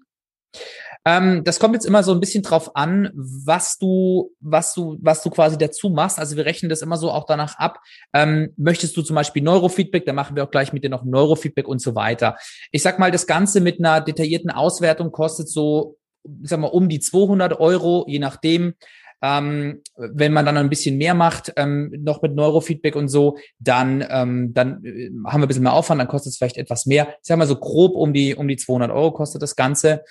[1.05, 5.21] Ähm, das kommt jetzt immer so ein bisschen drauf an, was du, was du, was
[5.21, 6.17] du quasi dazu machst.
[6.17, 7.79] Also wir rechnen das immer so auch danach ab.
[8.13, 11.67] Ähm, möchtest du zum Beispiel Neurofeedback, dann machen wir auch gleich mit dir noch Neurofeedback
[11.67, 12.37] und so weiter.
[12.71, 16.87] Ich sag mal, das Ganze mit einer detaillierten Auswertung kostet so, ich sag mal, um
[16.87, 18.73] die 200 Euro, je nachdem.
[19.21, 24.05] Ähm, wenn man dann ein bisschen mehr macht, ähm, noch mit Neurofeedback und so, dann,
[24.09, 27.07] ähm, dann äh, haben wir ein bisschen mehr Aufwand, dann kostet es vielleicht etwas mehr.
[27.07, 30.03] Ich sag mal so grob um die, um die 200 Euro kostet das Ganze.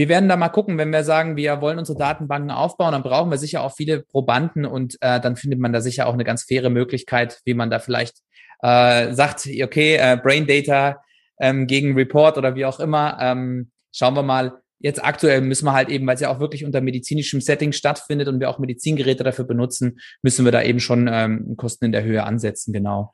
[0.00, 3.30] Wir werden da mal gucken, wenn wir sagen, wir wollen unsere Datenbanken aufbauen, dann brauchen
[3.30, 6.44] wir sicher auch viele Probanden und äh, dann findet man da sicher auch eine ganz
[6.44, 8.16] faire Möglichkeit, wie man da vielleicht
[8.62, 11.02] äh, sagt, okay, äh, Brain Data
[11.38, 13.18] ähm, gegen Report oder wie auch immer.
[13.20, 14.62] Ähm, schauen wir mal.
[14.78, 18.26] Jetzt aktuell müssen wir halt eben, weil es ja auch wirklich unter medizinischem Setting stattfindet
[18.26, 22.04] und wir auch Medizingeräte dafür benutzen, müssen wir da eben schon ähm, Kosten in der
[22.04, 23.12] Höhe ansetzen, genau.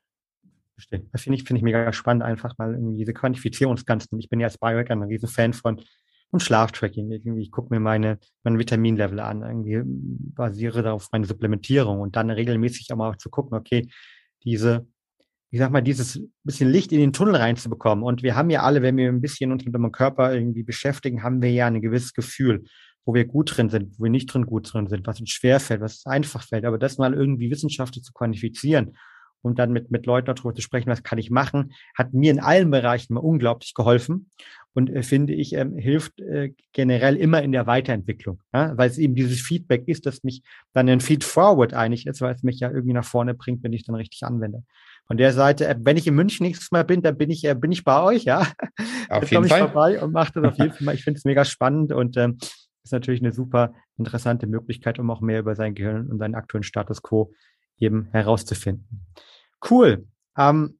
[0.75, 1.05] Verstehe.
[1.11, 4.17] Das finde ich, finde ich mega spannend, einfach mal irgendwie diese Quantifizierungsganzen.
[4.19, 5.81] Ich bin ja als Biohacker ein riesen Fan von
[6.31, 7.11] und Schlaftracking.
[7.11, 12.29] Irgendwie, ich gucke mir meine, meine Vitaminlevel an, irgendwie basiere darauf meine Supplementierung und dann
[12.29, 13.89] regelmäßig auch mal zu gucken, okay,
[14.43, 14.87] diese,
[15.51, 18.03] ich sag mal, dieses bisschen Licht in den Tunnel reinzubekommen.
[18.03, 21.23] Und wir haben ja alle, wenn wir ein bisschen uns mit unserem Körper irgendwie beschäftigen,
[21.23, 22.65] haben wir ja ein gewisses Gefühl,
[23.05, 25.59] wo wir gut drin sind, wo wir nicht drin gut drin sind, was uns schwer
[25.59, 26.65] fällt, was uns einfach fällt.
[26.65, 28.97] Aber das mal irgendwie wissenschaftlich zu quantifizieren
[29.41, 32.39] um dann mit, mit Leuten darüber zu sprechen, was kann ich machen, hat mir in
[32.39, 34.29] allen Bereichen mal unglaublich geholfen
[34.73, 38.77] und äh, finde ich, ähm, hilft äh, generell immer in der Weiterentwicklung, ja?
[38.77, 42.43] weil es eben dieses Feedback ist, das mich dann ein Feed-Forward eigentlich ist, weil es
[42.43, 44.63] mich ja irgendwie nach vorne bringt, wenn ich dann richtig anwende.
[45.07, 47.55] Von der Seite, äh, wenn ich in München nächstes Mal bin, dann bin ich, äh,
[47.55, 48.47] bin ich bei euch, ja.
[49.09, 49.61] Auf jeden Fall.
[49.61, 50.95] vorbei und mache das auf jeden Fall.
[50.95, 52.37] Ich finde es mega spannend und ähm,
[52.83, 56.63] ist natürlich eine super interessante Möglichkeit, um auch mehr über sein Gehirn und seinen aktuellen
[56.63, 57.33] Status quo
[57.79, 59.05] eben herauszufinden.
[59.69, 60.07] Cool.
[60.37, 60.77] Ähm,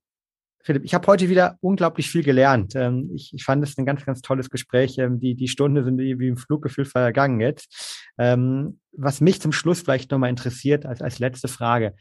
[0.67, 2.75] Philipp, ich habe heute wieder unglaublich viel gelernt.
[2.75, 4.97] Ähm, ich, ich fand es ein ganz, ganz tolles Gespräch.
[4.97, 8.05] Ähm, die, die Stunde sind wie im Fluggefühl vergangen jetzt.
[8.17, 11.95] Ähm, was mich zum Schluss vielleicht nochmal interessiert, als, als letzte Frage.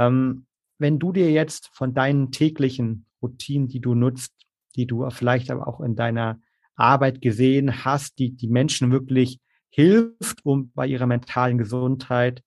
[0.00, 0.46] Ähm,
[0.78, 4.32] wenn du dir jetzt von deinen täglichen Routinen, die du nutzt,
[4.74, 6.40] die du vielleicht aber auch in deiner
[6.74, 12.42] Arbeit gesehen hast, die die Menschen wirklich hilft, um bei ihrer mentalen Gesundheit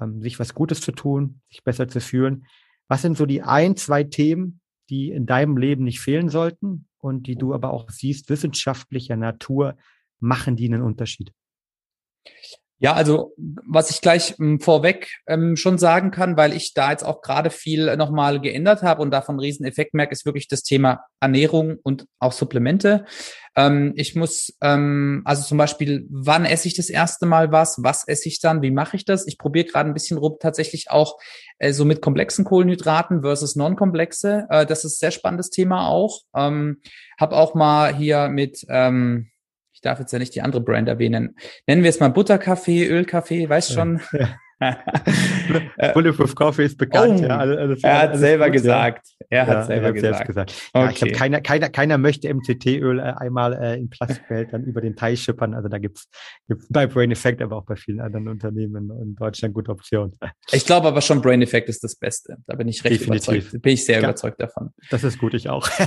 [0.00, 2.46] ähm, sich was Gutes zu tun, sich besser zu fühlen.
[2.88, 7.26] Was sind so die ein, zwei Themen, die in deinem Leben nicht fehlen sollten und
[7.26, 9.76] die du aber auch siehst, wissenschaftlicher Natur,
[10.20, 11.32] machen die einen Unterschied?
[12.80, 17.04] Ja, also was ich gleich ähm, vorweg ähm, schon sagen kann, weil ich da jetzt
[17.04, 20.62] auch gerade viel nochmal geändert habe und davon einen riesen Effekt merke, ist wirklich das
[20.62, 23.04] Thema Ernährung und auch Supplemente.
[23.56, 27.82] Ähm, ich muss, ähm, also zum Beispiel, wann esse ich das erste Mal was?
[27.82, 28.62] Was esse ich dann?
[28.62, 29.26] Wie mache ich das?
[29.26, 31.18] Ich probiere gerade ein bisschen rum, tatsächlich auch
[31.58, 34.46] äh, so mit komplexen Kohlenhydraten versus non-komplexe.
[34.50, 36.20] Äh, das ist sehr spannendes Thema auch.
[36.36, 36.80] Ähm,
[37.18, 39.30] hab auch mal hier mit ähm,
[39.78, 41.36] ich darf jetzt ja nicht die andere Brand erwähnen.
[41.68, 44.00] Nennen wir es mal Butterkaffee, Ölkaffee, weißt schon.
[44.12, 44.28] Ja.
[45.94, 47.20] Bulletproof Coffee ist bekannt.
[47.20, 49.06] Oh, ja, also er hat selber gut, gesagt.
[49.30, 50.26] Er hat ja, selber er gesagt.
[50.26, 50.52] gesagt.
[50.74, 50.90] Ja, okay.
[50.90, 55.22] Ich glaube, keiner, keiner, keiner möchte MCT-Öl äh, einmal äh, in Plastikbehältern über den Teich
[55.22, 55.54] schippern.
[55.54, 56.08] Also da gibt's
[56.48, 60.18] gibt's bei Brain Effect, aber auch bei vielen anderen Unternehmen in, Deutschland gute Optionen.
[60.50, 62.38] Ich glaube aber schon, Brain Effect ist das Beste.
[62.48, 63.28] Da bin ich recht Definitiv.
[63.28, 63.62] überzeugt.
[63.62, 64.70] Bin ich sehr überzeugt davon.
[64.90, 65.68] Das ist gut, ich auch.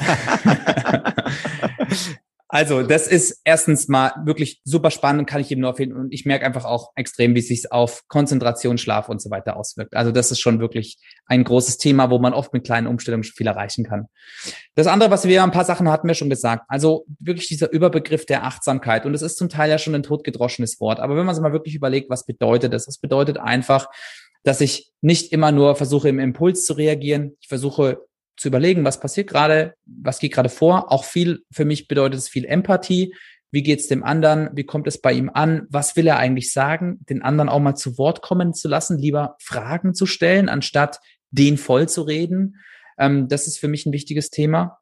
[2.54, 5.94] Also, das ist erstens mal wirklich super spannend, kann ich eben nur empfehlen.
[5.94, 9.56] Und ich merke einfach auch extrem, wie es sich auf Konzentration, Schlaf und so weiter
[9.56, 9.96] auswirkt.
[9.96, 10.98] Also, das ist schon wirklich
[11.28, 14.08] ein großes Thema, wo man oft mit kleinen Umstellungen viel erreichen kann.
[14.76, 16.66] Das andere, was wir, ein paar Sachen hatten wir schon gesagt.
[16.68, 19.06] Also, wirklich dieser Überbegriff der Achtsamkeit.
[19.06, 21.00] Und es ist zum Teil ja schon ein totgedroschenes Wort.
[21.00, 22.86] Aber wenn man sich mal wirklich überlegt, was bedeutet das?
[22.86, 23.88] Das bedeutet einfach,
[24.44, 27.38] dass ich nicht immer nur versuche, im Impuls zu reagieren.
[27.40, 28.02] Ich versuche
[28.42, 30.92] zu überlegen, was passiert gerade, was geht gerade vor.
[30.92, 33.14] Auch viel, für mich bedeutet es viel Empathie.
[33.52, 34.50] Wie geht's dem anderen?
[34.54, 35.68] Wie kommt es bei ihm an?
[35.70, 36.98] Was will er eigentlich sagen?
[37.08, 41.58] Den anderen auch mal zu Wort kommen zu lassen, lieber Fragen zu stellen, anstatt den
[41.60, 42.56] voll zu reden.
[42.98, 44.80] Ähm, das ist für mich ein wichtiges Thema.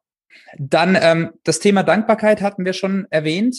[0.56, 3.56] Dann ähm, das Thema Dankbarkeit hatten wir schon erwähnt.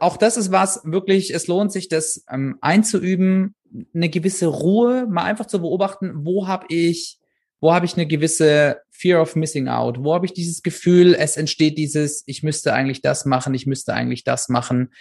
[0.00, 3.54] Auch das ist was wirklich, es lohnt sich, das ähm, einzuüben,
[3.94, 7.20] eine gewisse Ruhe, mal einfach zu beobachten, wo habe ich
[7.66, 10.04] wo habe ich eine gewisse Fear of Missing Out?
[10.04, 13.92] Wo habe ich dieses Gefühl, es entsteht dieses, ich müsste eigentlich das machen, ich müsste
[13.92, 14.92] eigentlich das machen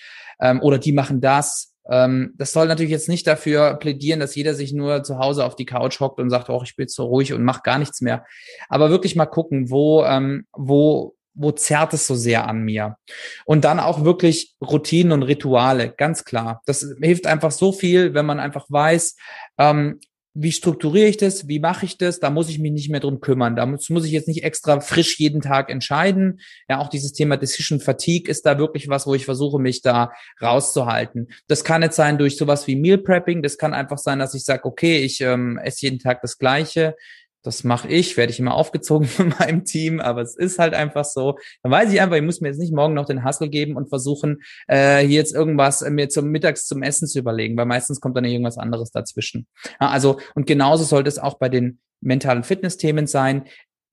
[0.42, 1.76] ähm, oder die machen das.
[1.88, 5.56] Ähm, das soll natürlich jetzt nicht dafür plädieren, dass jeder sich nur zu Hause auf
[5.56, 8.26] die Couch hockt und sagt, oh, ich bin so ruhig und mach gar nichts mehr.
[8.68, 12.98] Aber wirklich mal gucken, wo, ähm, wo, wo zerrt es so sehr an mir?
[13.46, 16.64] Und dann auch wirklich Routinen und Rituale, ganz klar.
[16.66, 19.18] Das hilft einfach so viel, wenn man einfach weiß,
[19.60, 20.00] ähm,
[20.38, 23.22] wie strukturiere ich das, wie mache ich das, da muss ich mich nicht mehr drum
[23.22, 23.56] kümmern.
[23.56, 26.42] Da muss, muss ich jetzt nicht extra frisch jeden Tag entscheiden.
[26.68, 30.12] Ja, auch dieses Thema Decision Fatigue ist da wirklich was, wo ich versuche, mich da
[30.42, 31.30] rauszuhalten.
[31.48, 34.44] Das kann jetzt sein durch sowas wie Meal Prepping, das kann einfach sein, dass ich
[34.44, 36.96] sage, okay, ich ähm, esse jeden Tag das Gleiche,
[37.46, 41.06] das mache ich, werde ich immer aufgezogen von meinem Team, aber es ist halt einfach
[41.06, 41.38] so.
[41.64, 43.90] Dann weiß ich einfach, ich muss mir jetzt nicht morgen noch den Hustle geben und
[43.90, 48.02] versuchen, äh, hier jetzt irgendwas äh, mir zum Mittags zum Essen zu überlegen, weil meistens
[48.02, 49.48] kommt dann irgendwas anderes dazwischen.
[49.80, 53.46] Ja, also, und genauso sollte es auch bei den mentalen Fitness-Themen sein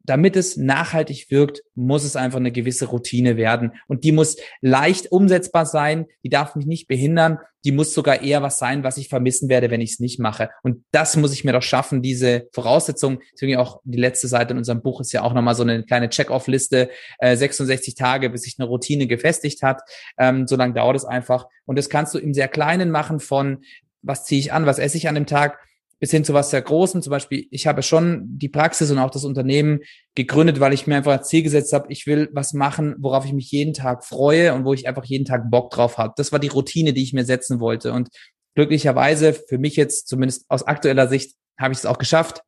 [0.05, 3.73] damit es nachhaltig wirkt, muss es einfach eine gewisse Routine werden.
[3.87, 8.43] Und die muss leicht umsetzbar sein, die darf mich nicht behindern, die muss sogar eher
[8.43, 10.51] was sein, was ich vermissen werde, wenn ich es nicht mache.
[10.63, 13.21] Und das muss ich mir doch schaffen, diese Voraussetzungen.
[13.35, 16.09] Deswegen auch die letzte Seite in unserem Buch ist ja auch nochmal so eine kleine
[16.09, 19.81] Check-off-Liste, äh, 66 Tage, bis sich eine Routine gefestigt hat.
[20.19, 21.47] Ähm, so lange dauert es einfach.
[21.65, 23.63] Und das kannst du im sehr Kleinen machen von,
[24.03, 25.59] was ziehe ich an, was esse ich an dem Tag,
[26.03, 27.01] bis hin zu was sehr Großem.
[27.01, 29.79] Zum Beispiel, ich habe schon die Praxis und auch das Unternehmen
[30.17, 33.33] gegründet, weil ich mir einfach als Ziel gesetzt habe, ich will was machen, worauf ich
[33.33, 36.13] mich jeden Tag freue und wo ich einfach jeden Tag Bock drauf habe.
[36.17, 37.93] Das war die Routine, die ich mir setzen wollte.
[37.93, 38.09] Und
[38.57, 42.43] glücklicherweise, für mich jetzt zumindest aus aktueller Sicht, habe ich es auch geschafft.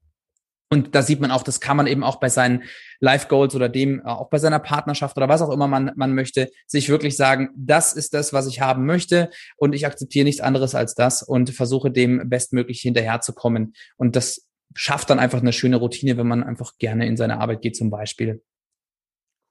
[0.71, 2.65] Und da sieht man auch, das kann man eben auch bei seinen
[3.01, 6.15] Life Goals oder dem, äh, auch bei seiner Partnerschaft oder was auch immer man, man
[6.15, 10.41] möchte, sich wirklich sagen, das ist das, was ich haben möchte und ich akzeptiere nichts
[10.41, 13.75] anderes als das und versuche dem bestmöglich hinterherzukommen.
[13.97, 17.63] Und das schafft dann einfach eine schöne Routine, wenn man einfach gerne in seine Arbeit
[17.63, 18.43] geht zum Beispiel.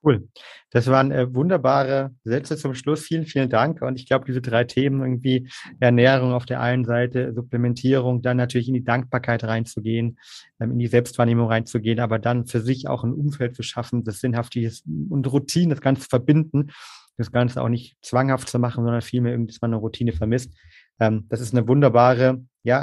[0.04, 0.28] Cool.
[0.70, 3.02] Das waren äh, wunderbare Sätze zum Schluss.
[3.04, 3.80] Vielen, vielen Dank.
[3.80, 5.48] Und ich glaube, diese drei Themen irgendwie
[5.80, 10.18] Ernährung auf der einen Seite, Supplementierung, dann natürlich in die Dankbarkeit reinzugehen,
[10.60, 14.20] ähm, in die Selbstwahrnehmung reinzugehen, aber dann für sich auch ein Umfeld zu schaffen, das
[14.20, 16.70] sinnhaft ist und Routine, das Ganze verbinden,
[17.16, 20.52] das Ganze auch nicht zwanghaft zu machen, sondern vielmehr irgendwie, dass man eine Routine vermisst.
[21.00, 22.82] Ähm, das ist eine wunderbare ja,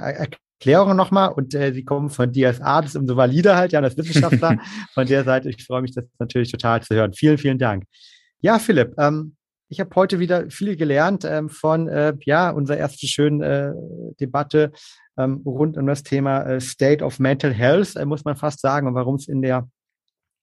[0.61, 3.97] Erklärungen nochmal und äh, sie kommen von dir als Arzt umso valider halt, ja, als
[3.97, 4.59] Wissenschaftler.
[4.93, 7.13] von der Seite, ich freue mich, das natürlich total zu hören.
[7.13, 7.85] Vielen, vielen Dank.
[8.41, 9.35] Ja, Philipp, ähm,
[9.69, 13.71] ich habe heute wieder viel gelernt ähm, von, äh, ja, unserer ersten schönen äh,
[14.19, 14.71] Debatte
[15.17, 18.87] ähm, rund um das Thema äh, State of Mental Health, äh, muss man fast sagen,
[18.87, 19.67] und warum es in der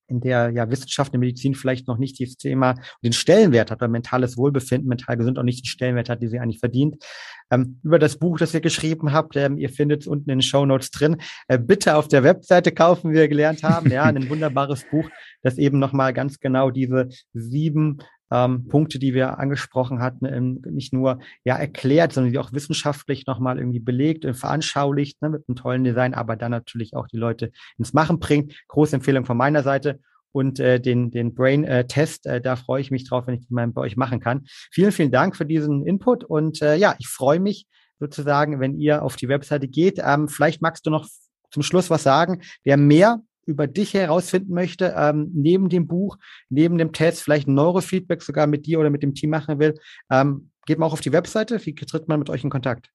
[0.09, 3.88] in der ja Wissenschaft der Medizin vielleicht noch nicht das Thema den Stellenwert hat, weil
[3.88, 7.04] mentales Wohlbefinden, mental gesund auch nicht den Stellenwert hat, die sie eigentlich verdient.
[7.50, 10.42] Ähm, über das Buch, das ihr geschrieben habt, ähm, ihr findet es unten in den
[10.42, 11.18] Show Notes drin.
[11.46, 13.90] Äh, bitte auf der Webseite kaufen, wie wir gelernt haben.
[13.90, 15.09] Ja, ein wunderbares Buch,
[15.42, 17.98] das eben nochmal ganz genau diese sieben
[18.31, 23.26] ähm, Punkte, die wir angesprochen hatten, ähm, nicht nur ja erklärt, sondern die auch wissenschaftlich
[23.26, 27.16] nochmal irgendwie belegt und veranschaulicht ne, mit einem tollen Design, aber dann natürlich auch die
[27.16, 28.55] Leute ins Machen bringt.
[28.68, 30.01] Große Empfehlung von meiner Seite.
[30.31, 33.66] Und äh, den, den Brain-Test, äh, da freue ich mich drauf, wenn ich den mal
[33.68, 34.43] bei euch machen kann.
[34.70, 37.66] Vielen, vielen Dank für diesen Input und äh, ja, ich freue mich
[37.99, 39.99] sozusagen, wenn ihr auf die Webseite geht.
[40.05, 41.09] Ähm, vielleicht magst du noch
[41.51, 42.43] zum Schluss was sagen.
[42.62, 46.18] Wer mehr über dich herausfinden möchte, ähm, neben dem Buch,
[46.51, 49.74] neben dem Test, vielleicht Neurofeedback sogar mit dir oder mit dem Team machen will,
[50.11, 51.64] ähm, geht mal auch auf die Webseite.
[51.64, 52.90] Wie tritt man mit euch in Kontakt?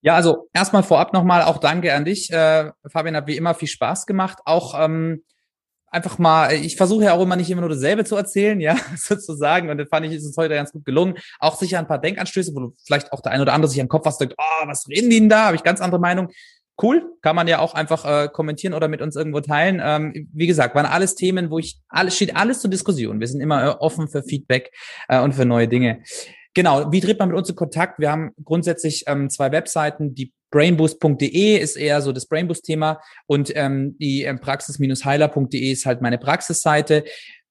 [0.00, 2.30] Ja, also erstmal vorab nochmal auch danke an dich.
[2.30, 4.38] Äh, Fabian hat wie immer viel Spaß gemacht.
[4.44, 5.24] Auch ähm,
[5.90, 9.70] einfach mal, ich versuche ja auch immer nicht immer nur dasselbe zu erzählen, ja, sozusagen.
[9.70, 11.16] Und das fand ich, ist uns heute ganz gut gelungen.
[11.40, 14.06] Auch sicher ein paar Denkanstöße, wo vielleicht auch der ein oder andere sich den Kopf
[14.06, 15.46] was denkt, oh, was reden die denn da?
[15.46, 16.28] Habe ich ganz andere Meinung
[16.82, 19.80] cool, kann man ja auch einfach äh, kommentieren oder mit uns irgendwo teilen.
[19.82, 23.20] Ähm, wie gesagt, waren alles Themen, wo ich alles steht alles zur Diskussion.
[23.20, 24.70] Wir sind immer äh, offen für Feedback
[25.08, 26.02] äh, und für neue Dinge.
[26.54, 27.98] Genau, wie tritt man mit uns in Kontakt?
[27.98, 33.96] Wir haben grundsätzlich ähm, zwei Webseiten, die brainboost.de ist eher so das Brainboost-Thema und ähm,
[33.98, 37.04] die ähm, praxis-heiler.de ist halt meine Praxisseite.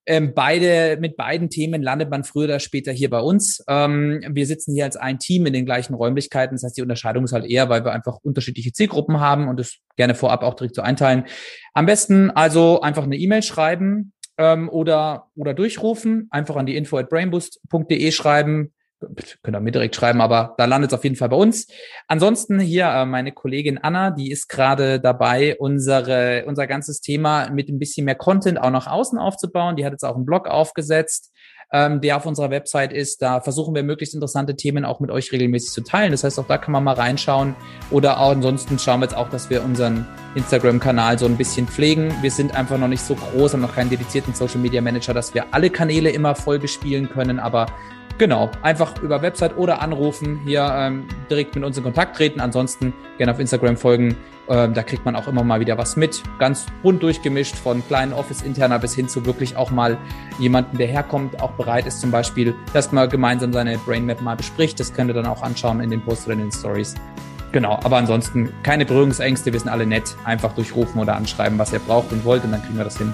[0.10, 3.62] Ähm, beide, mit beiden Themen landet man früher oder später hier bei uns.
[3.68, 6.56] Ähm, wir sitzen hier als ein Team in den gleichen Räumlichkeiten.
[6.56, 9.80] Das heißt, die Unterscheidung ist halt eher, weil wir einfach unterschiedliche Zielgruppen haben und das
[9.98, 11.26] gerne vorab auch direkt so einteilen.
[11.74, 16.98] Am besten also einfach eine E-Mail schreiben ähm, oder, oder durchrufen, einfach an die info
[16.98, 21.30] at brainboost.de schreiben könnt ihr mir direkt schreiben, aber da landet es auf jeden Fall
[21.30, 21.68] bei uns.
[22.08, 27.70] Ansonsten hier äh, meine Kollegin Anna, die ist gerade dabei, unsere, unser ganzes Thema mit
[27.70, 29.76] ein bisschen mehr Content auch nach außen aufzubauen.
[29.76, 31.32] Die hat jetzt auch einen Blog aufgesetzt,
[31.72, 33.22] ähm, der auf unserer Website ist.
[33.22, 36.12] Da versuchen wir möglichst interessante Themen auch mit euch regelmäßig zu teilen.
[36.12, 37.56] Das heißt, auch da kann man mal reinschauen.
[37.92, 42.14] Oder auch ansonsten schauen wir jetzt auch, dass wir unseren Instagram-Kanal so ein bisschen pflegen.
[42.22, 45.34] Wir sind einfach noch nicht so groß, haben noch keinen dedizierten Social Media Manager, dass
[45.34, 47.68] wir alle Kanäle immer voll bespielen können, aber
[48.18, 52.40] Genau, einfach über Website oder anrufen, hier ähm, direkt mit uns in Kontakt treten.
[52.40, 54.16] Ansonsten gerne auf Instagram folgen.
[54.50, 56.24] Ähm, da kriegt man auch immer mal wieder was mit.
[56.40, 59.98] Ganz bunt durchgemischt, von kleinen Office-interner bis hin zu wirklich auch mal
[60.40, 64.80] jemanden, der herkommt, auch bereit ist zum Beispiel, dass man gemeinsam seine Brainmap mal bespricht.
[64.80, 66.96] Das könnt ihr dann auch anschauen in den Posts oder in den Stories.
[67.52, 70.16] Genau, aber ansonsten keine Berührungsängste, wir sind alle nett.
[70.24, 73.14] Einfach durchrufen oder anschreiben, was ihr braucht und wollt und dann kriegen wir das hin.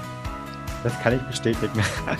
[0.84, 1.73] Das kann ich bestätigen.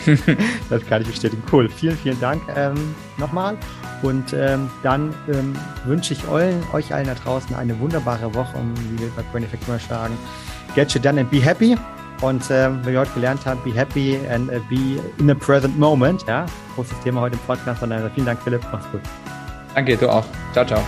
[0.70, 1.44] das kann ich bestätigen.
[1.52, 1.70] Cool.
[1.70, 3.58] Vielen, vielen Dank ähm, nochmal.
[4.02, 5.56] Und ähm, dann ähm,
[5.86, 9.44] wünsche ich euch, euch allen da draußen eine wunderbare Woche, um wie wir bei Brain
[9.44, 10.18] Effect immer sagen,
[10.76, 11.78] get you done and be happy.
[12.22, 15.78] Und ähm, wie wir heute gelernt haben, be happy and uh, be in the present
[15.78, 16.24] moment.
[16.28, 16.46] Ja,
[16.76, 17.84] großes Thema heute im Podcast.
[17.84, 18.62] Und, äh, vielen Dank, Philipp.
[18.72, 19.02] Mach's gut.
[19.76, 20.26] Danke, du auch.
[20.54, 20.82] Ciao, ciao.